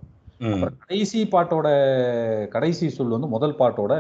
கடைசி 0.82 1.19
பாட்டோட 1.34 1.67
கடைசி 2.56 2.86
சொல் 2.89 3.15
வந்து 3.15 3.30
முதல் 3.36 3.60
பாட்டோட 3.62 3.93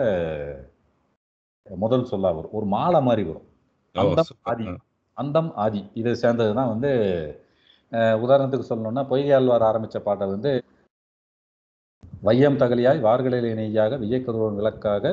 முதல் 1.67 2.09
சொல்லா 2.11 2.29
வரும். 2.37 2.53
ஒரு 2.57 2.65
மாலை 2.75 2.99
மாதிரி 3.01 3.23
வரும். 3.29 3.47
அந்தம் 3.95 4.31
ஆதி. 4.51 4.65
அந்தம் 5.17 5.51
ஆதி. 5.55 5.81
இதை 5.93 6.13
சேர்ந்தது 6.23 6.53
தான் 6.59 6.71
வந்து 6.73 6.91
உதாரணத்துக்கு 8.23 8.69
சொல்லணும்னா 8.69 9.03
பொய்யாழ்வார் 9.11 9.67
ஆரம்பிச்ச 9.69 9.97
பாட்டை 10.07 10.25
வந்து 10.27 10.51
வையம் 12.23 12.59
தகலியாய் 12.61 13.05
வார்களிலே 13.07 13.51
நெய்யாக 13.59 13.97
வியக்கதுவன் 14.03 14.57
விளக்காக 14.59 15.05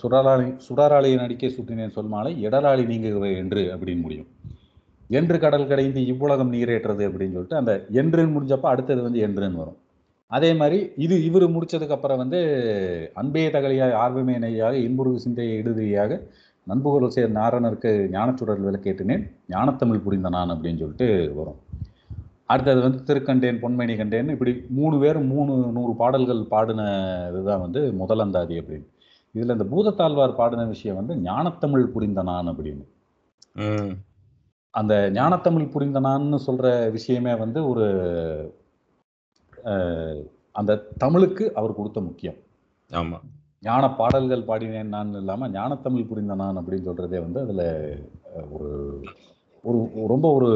சுடராளி 0.00 0.48
சுடராளியை 0.66 1.16
நடிக்க 1.22 1.46
சுற்றினேன் 1.46 1.96
சொல்மாலை 1.96 2.32
இடராளி 2.46 2.84
நீங்குகிற 2.90 3.28
என்று 3.42 3.62
அப்படின்னு 3.74 4.04
முடியும். 4.06 4.28
என்று 5.10 5.36
கடல் 5.44 5.68
கடைந்து 5.70 6.00
இவ்வுலகம் 6.12 6.52
நீரேற்றது 6.52 7.02
அப்படின்னு 7.08 7.36
சொல்லிட்டு 7.36 7.60
அந்த 7.60 7.72
என்றுன்னு 8.00 8.34
முடிஞ்சப்ப 8.36 8.66
அடுத்தது 8.72 9.00
வந்து 9.02 9.20
என்றுன்னு 9.26 9.60
வரும். 9.62 9.78
அதே 10.30 10.50
மாதிரி 10.60 10.78
இது 11.04 11.16
இவர் 11.28 11.44
முடிச்சதுக்கு 11.56 11.96
அப்புறம் 11.96 12.20
வந்து 12.22 12.38
அன்பே 13.20 13.44
தகலியாக 13.56 13.98
ஆர்வமே 14.04 14.36
நெய்யாக 14.44 14.74
இன்புருகு 14.86 15.22
சிந்தையை 15.24 15.54
இடுதியாக 15.60 16.20
நண்புகள் 16.66 17.14
சேர் 17.16 17.36
நாரணருக்கு 17.38 17.90
ஞானச்சுடர் 18.14 18.64
விளக்கேற்றினேன் 18.66 19.24
ஞானத்தமிழ் 19.54 20.04
புரிந்த 20.06 20.28
நான் 20.36 20.52
அப்படின்னு 20.54 20.82
சொல்லிட்டு 20.82 21.08
வரும். 21.38 21.60
அடுத்தது 22.52 22.80
வந்து 22.86 22.98
திருக்கண்டேன் 23.08 23.60
பொன்மணி 23.62 23.94
கண்டேன் 23.96 24.28
இப்படி 24.34 24.52
மூணு 24.78 24.96
பேர் 25.02 25.18
மூணு 25.32 25.52
நூறு 25.76 25.92
பாடல்கள் 26.00 26.42
பாடின 26.52 26.82
இதுதான் 27.30 27.64
வந்து 27.64 27.80
முதலந்தாதி 28.00 28.56
அப்படின்னு. 28.62 28.86
இதுல 29.36 29.54
இந்த 29.56 29.66
பூதத்தாழ்வார் 29.72 30.38
பாடின 30.40 30.66
விஷயம் 30.74 30.98
வந்து 31.00 31.14
ஞானத்தமிழ் 31.30 31.86
புரிந்த 31.94 32.22
நான் 32.30 32.50
அப்படின்னு. 32.52 32.84
அந்த 34.74 34.94
ஞானத்தமிழ் 35.12 35.72
புரிந்த 35.74 35.98
நான்னு 36.00 36.38
சொல்ற 36.46 36.66
விஷயமே 36.96 37.34
வந்து 37.34 37.60
ஒரு 37.68 37.86
அந்த 40.58 40.72
தமிழுக்கு 40.98 41.44
அவர் 41.54 41.78
கொடுத்த 41.78 42.00
முக்கியம். 42.00 42.38
ஆமா. 42.90 43.18
ஞான 43.62 43.84
பாடல்கள் 44.00 44.48
பாடினேன் 44.48 44.92
நான் 44.94 45.12
இல்லாம 45.14 45.48
ஞானத்தமிழ் 45.48 46.08
புரிந்த 46.10 46.34
நான் 46.34 46.58
அப்படின்னு 46.58 46.88
சொல்றதே 46.88 47.18
வந்து 47.26 47.40
அதுல 47.40 47.62
ஒரு 48.50 48.70
ஒரு 49.64 49.78
ரொம்ப 50.12 50.26
ஒரு 50.32 50.50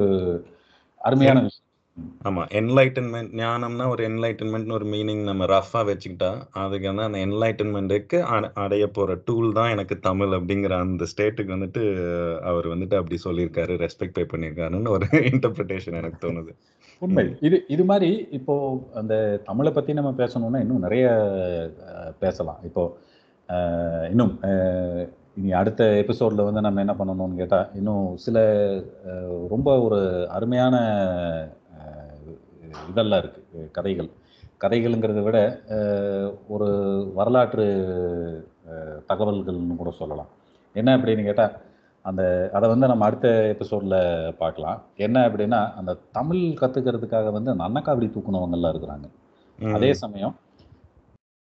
அருமையான 1.01 1.39
விஷயம். 1.41 1.70
ஆமா 2.29 2.43
என்லைட்டன்மெண்ட் 2.61 3.31
ஞானம்னா 3.41 3.85
ஒரு 3.89 4.03
என்லைட்டன்மெண்ட் 4.09 4.73
ஒரு 4.73 4.87
மீனிங் 4.87 5.23
நம்ம 5.23 5.47
ரஃபா 5.47 5.81
வச்சுக்கிட்டா 5.91 6.31
அதுக்கு 6.63 6.87
வந்து 6.87 7.05
அந்த 7.07 7.19
என்லைட்டன்மெண்ட்டுக்கு 7.27 8.19
அடைய 8.65 8.87
போற 8.97 9.15
டூல் 9.29 9.49
தான் 9.53 9.71
எனக்கு 9.71 9.97
தமிழ் 10.09 10.33
அப்படிங்கிற 10.39 10.75
அந்த 10.87 11.07
ஸ்டேட்டுக்கு 11.13 11.57
வந்துட்டு 11.57 11.83
அவர் 12.51 12.69
வந்துட்டு 12.75 12.99
அப்படி 13.01 13.19
சொல்லியிருக்காரு 13.25 13.77
ரெஸ்பெக்ட் 13.85 14.19
பே 14.19 14.25
பண்ணியிருக்காருன்னு 14.33 14.95
ஒரு 14.97 15.07
இன்டர்பிரிட்டேஷன் 15.33 15.99
எனக்கு 16.01 16.19
தோணுது. 16.27 16.53
உண்மை. 17.03 17.25
இது 17.41 17.57
இது 17.75 17.85
மாதிரி 17.91 18.11
இப்போ 18.39 18.55
அந்த 19.01 19.15
தமிழை 19.49 19.73
பத்தி 19.73 19.93
நம்ம 19.99 20.11
பேசணும்னா 20.23 20.61
இன்னும் 20.65 20.85
நிறைய 20.87 21.07
பேசலாம். 22.25 22.61
இப்போ 22.69 22.83
இன்னும் 24.13 24.35
இனி 25.39 25.51
அடுத்த 25.61 25.83
எபிசோட்ல 26.03 26.45
வந்து 26.47 26.63
நம்ம 26.67 26.81
என்ன 26.85 26.95
பண்ணணும்னு 26.99 27.41
கேட்டா 27.43 27.61
இன்னும் 27.79 28.07
சில 28.25 28.39
ரொம்ப 29.49 29.69
ஒரு 29.87 30.01
அருமையான 30.37 30.77
இதெல்லாம் 32.91 33.21
இருக்கு 33.21 33.41
அஹ், 33.57 33.71
கதைகள். 33.71 34.11
கதைகள்ங்கிறத 34.61 35.21
விட 35.23 35.39
ஒரு 36.49 36.69
வரலாற்று 37.15 37.67
தகவல்கள்னு 39.09 39.77
கூட 39.77 39.91
சொல்லலாம். 39.93 40.31
என்ன 40.75 40.97
அப்படின்னு 40.97 41.25
கேட்டா 41.25 41.47
அந்த 42.05 42.23
அதை 42.53 42.67
வந்து 42.69 42.87
நம்ம 42.87 43.05
அடுத்த 43.05 43.29
எபிசோட்ல 43.53 43.97
பார்க்கலாம். 44.39 44.77
என்ன 44.99 45.29
அப்படின்னா 45.29 45.61
அந்த 45.75 45.93
தமிழ் 46.13 46.43
கத்துக்கிறதுக்காக 46.61 47.33
வந்து 47.33 47.51
அந்த 47.51 47.65
அன்னக்காவடி 47.65 48.09
தூக்குனவங்கெல்லாம் 48.09 48.73
இருக்கிறாங்க. 48.75 49.07
அதே 49.59 49.91
சமயம் 50.03 50.35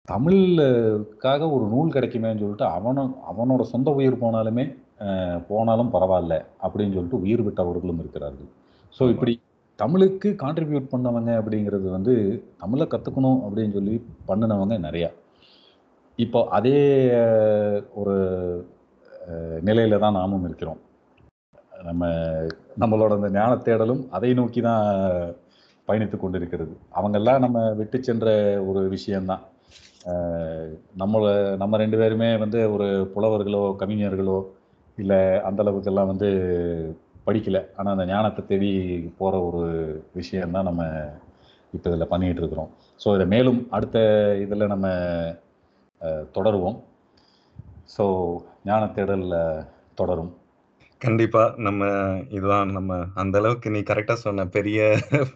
தமிழுக்காக 0.07 1.41
ஒரு 1.51 1.65
நூல் 1.67 1.93
கிடைக்குமேன்னு 1.93 2.39
சொல்லிட்டு 2.39 2.67
அவனும் 2.69 3.11
அவனோட 3.29 3.61
சொந்த 3.71 3.89
உயிர் 3.91 4.21
போனாலுமே 4.21 4.65
போனாலும் 5.47 5.93
பரவாயில்ல 5.93 6.35
அப்படின்னு 6.63 6.95
சொல்லிட்டு 6.95 7.21
உயிர் 7.21 7.45
விட்டவர்களும் 7.45 7.99
இருக்கிறார்கள். 7.99 8.49
ஸோ. 8.93 9.03
இப்படி 9.13 9.33
தமிழுக்கு 9.81 10.29
கான்ட்ரிபியூட் 10.43 10.91
பண்ணவங்க 10.93 11.31
அப்படிங்கிறது 11.41 11.87
வந்து 11.97 12.13
தமிழை 12.61 12.85
கற்றுக்கணும் 12.93 13.39
அப்படின்னு 13.45 13.75
சொல்லி 13.77 13.95
பண்ணினவங்க 14.29 14.77
நிறையா. 14.87 15.09
இப்போ 16.19 16.39
அதே 16.57 16.79
ஒரு 18.01 18.15
நிலையில 19.67 19.99
தான் 20.03 20.17
நாமும் 20.19 20.45
இருக்கிறோம். 20.49 20.79
நம்ம 21.89 22.07
நம்மளோட 22.81 23.11
அந்த 23.17 23.29
ஞான 23.37 23.51
தேடலும் 23.67 24.01
அதை 24.17 24.31
நோக்கி 24.39 24.61
தான் 24.69 24.83
பயணித்து 25.87 26.17
கொண்டிருக்கிறது. 26.19 26.73
அவங்கெல்லாம் 26.99 27.43
நம்ம 27.45 27.59
விட்டு 27.79 27.97
சென்ற 28.07 28.27
ஒரு 28.69 28.81
விஷயம்தான். 28.95 29.43
நம்மளை 31.01 31.31
நம்ம 31.61 31.77
ரெண்டு 31.83 31.97
பேருமே 32.01 32.29
வந்து 32.43 32.59
ஒரு 32.73 32.87
புலவர்களோ 33.13 33.63
கவிஞர்களோ 33.81 34.39
இல்லை 34.97 35.19
அந்த 35.47 35.59
அளவுக்கெல்லாம் 35.63 36.11
வந்து 36.11 36.29
படிக்கல. 37.29 37.61
ஆனால் 37.77 37.95
அந்த 37.95 38.05
ஞானத்தை 38.13 38.43
தேடி 38.51 38.71
போகிற 39.21 39.41
ஒரு 39.49 39.63
விஷயந்தான் 40.19 40.69
நம்ம 40.71 40.83
இப்போ 41.77 41.87
இதில் 41.89 42.11
பண்ணிகிட்டு 42.11 42.41
இருக்கிறோம். 42.43 42.69
ஸோ 43.01 43.07
இதை 43.17 43.25
மேலும் 43.35 43.59
அடுத்த 43.77 43.97
இதில் 44.43 44.71
நம்ம 44.73 44.87
தொடருவோம். 46.37 46.77
ஸோ 47.95 48.05
ஞான 48.69 48.83
தேடலில் 48.97 49.65
தொடரும். 49.99 50.31
கண்டிப்பா. 51.01 51.43
நம்ம 51.65 51.83
இதுதான் 52.37 52.71
நம்ம 52.77 52.97
அந்த 53.21 53.35
அளவுக்கு 53.41 53.67
நீ 53.75 53.81
கரெக்டா 53.89 54.15
சொன்ன 54.23 54.45
பெரிய 54.57 54.79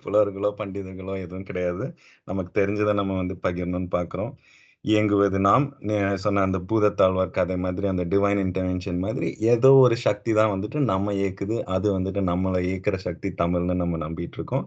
புலவர்களோ 0.03 0.49
பண்டிதர்களோ 0.61 1.13
எதுவும் 1.25 1.47
கிடையாது. 1.49 1.85
நமக்கு 2.29 2.51
தெரிஞ்சதை 2.59 2.93
நம்ம 2.99 3.17
வந்து 3.21 3.37
பகிரணும்னு 3.45 3.89
பார்க்குறோம் 3.97 4.33
இயங்குவது 4.85 5.39
நாம் 5.45 5.65
சொன்ன 6.23 6.41
அந்த 6.47 6.59
பூதத்தாழ்வார் 6.69 7.35
கதை 7.37 7.55
மாதிரி 7.65 7.85
அந்த 7.91 8.03
டிவைன் 8.13 8.41
இன்டர்வென்ஷன் 8.45 8.97
மாதிரி 9.03 9.27
ஏதோ 9.51 9.69
ஒரு 9.83 9.95
சக்தி 10.05 10.31
தான் 10.39 10.51
வந்துட்டு 10.53 10.79
நம்ம 10.91 11.13
இயக்குது. 11.21 11.57
அது 11.75 11.87
வந்துட்டு 11.99 12.21
நம்மளை 12.31 12.59
இயக்குற 12.71 12.95
சக்தி 13.05 13.29
தமிழ்னு 13.41 13.75
நம்ம 13.81 13.99
நம்பிட்டு 14.05 14.37
இருக்கோம் 14.39 14.65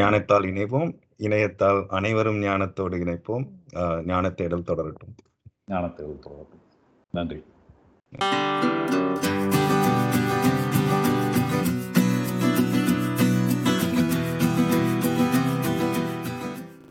ஞானத்தால் 0.00 0.48
இணைப்போம் 0.52 0.92
இணையத்தால் 1.26 1.80
அனைவரும் 1.98 2.40
ஞானத்தோடு 2.42 2.96
இணைப்போம். 3.04 3.46
ஞானத்தேடல் 3.72 4.06
ஞான 4.12 4.30
தேடல் 4.40 4.68
தொடரட்டும். 4.70 5.14
ஞான 5.72 5.86
தேடல் 5.98 6.48
நன்றி. 7.18 7.40